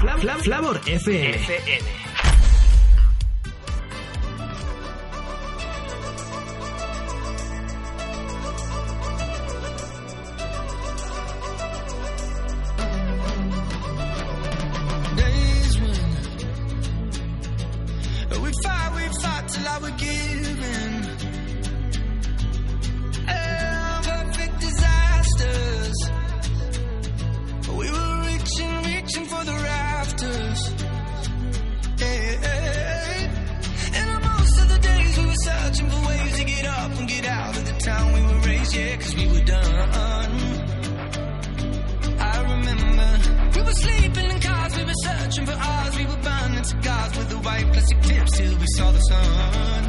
[0.01, 1.31] Fla- Fla- Flavor FM.
[1.33, 1.83] days
[18.63, 20.93] fight, we fight till I would give in.
[23.29, 25.99] And perfect disasters.
[27.69, 30.61] We were reaching, reaching for the rafters.
[31.99, 33.31] Hey, hey.
[33.95, 37.27] And most of the days we were searching for ways to get up and get
[37.27, 39.65] out of the town we were raised, yeah, cause we were done.
[42.19, 43.36] I remember
[43.67, 47.37] were sleeping in cars, we were searching for ours, we were burning cigars with the
[47.39, 49.85] white plastic tips till we saw the sun.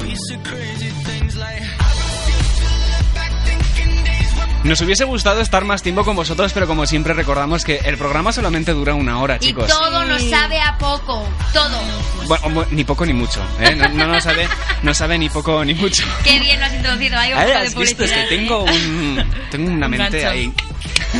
[0.00, 5.04] We said crazy things like I refuse to look back thinking days were Nos hubiese
[5.04, 8.94] gustado estar más tiempo con vosotros, pero como siempre recordamos que el programa solamente dura
[8.94, 9.66] una hora, Y chicos.
[9.68, 11.26] todo nos sabe a poco.
[11.52, 11.78] Todo.
[12.26, 13.74] Bueno, bu- ni poco ni mucho, ¿eh?
[13.76, 14.46] No, no nos sabe,
[14.82, 16.04] no sabe ni poco ni mucho.
[16.24, 17.18] Qué bien lo has introducido.
[17.18, 18.04] Hay un poco de ¿Has visto?
[18.04, 18.28] Es que publicidad.
[18.28, 20.28] tengo un, tengo una Un mente gancho.
[20.30, 20.52] ahí.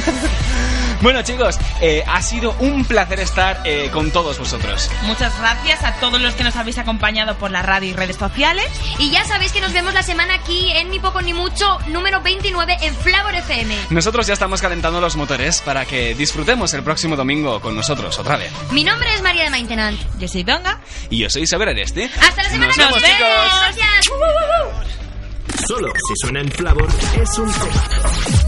[1.00, 4.90] Bueno, chicos, eh, ha sido un placer estar eh, con todos vosotros.
[5.02, 8.66] Muchas gracias a todos los que nos habéis acompañado por la radio y redes sociales.
[8.98, 12.20] Y ya sabéis que nos vemos la semana aquí en Ni Poco Ni Mucho, número
[12.20, 13.76] 29 en Flavor FM.
[13.90, 18.36] Nosotros ya estamos calentando los motores para que disfrutemos el próximo domingo con nosotros otra
[18.36, 18.50] vez.
[18.72, 20.04] Mi nombre es María de Maintenance.
[20.18, 20.80] Yo soy Donga.
[21.10, 22.10] Y yo soy Isabel Areste.
[22.20, 23.16] Hasta la semana Nos que vemos, viene.
[23.16, 23.60] chicos.
[23.60, 24.06] Gracias.
[25.68, 26.88] Solo si suena en Flavor
[27.22, 28.47] es un temazo.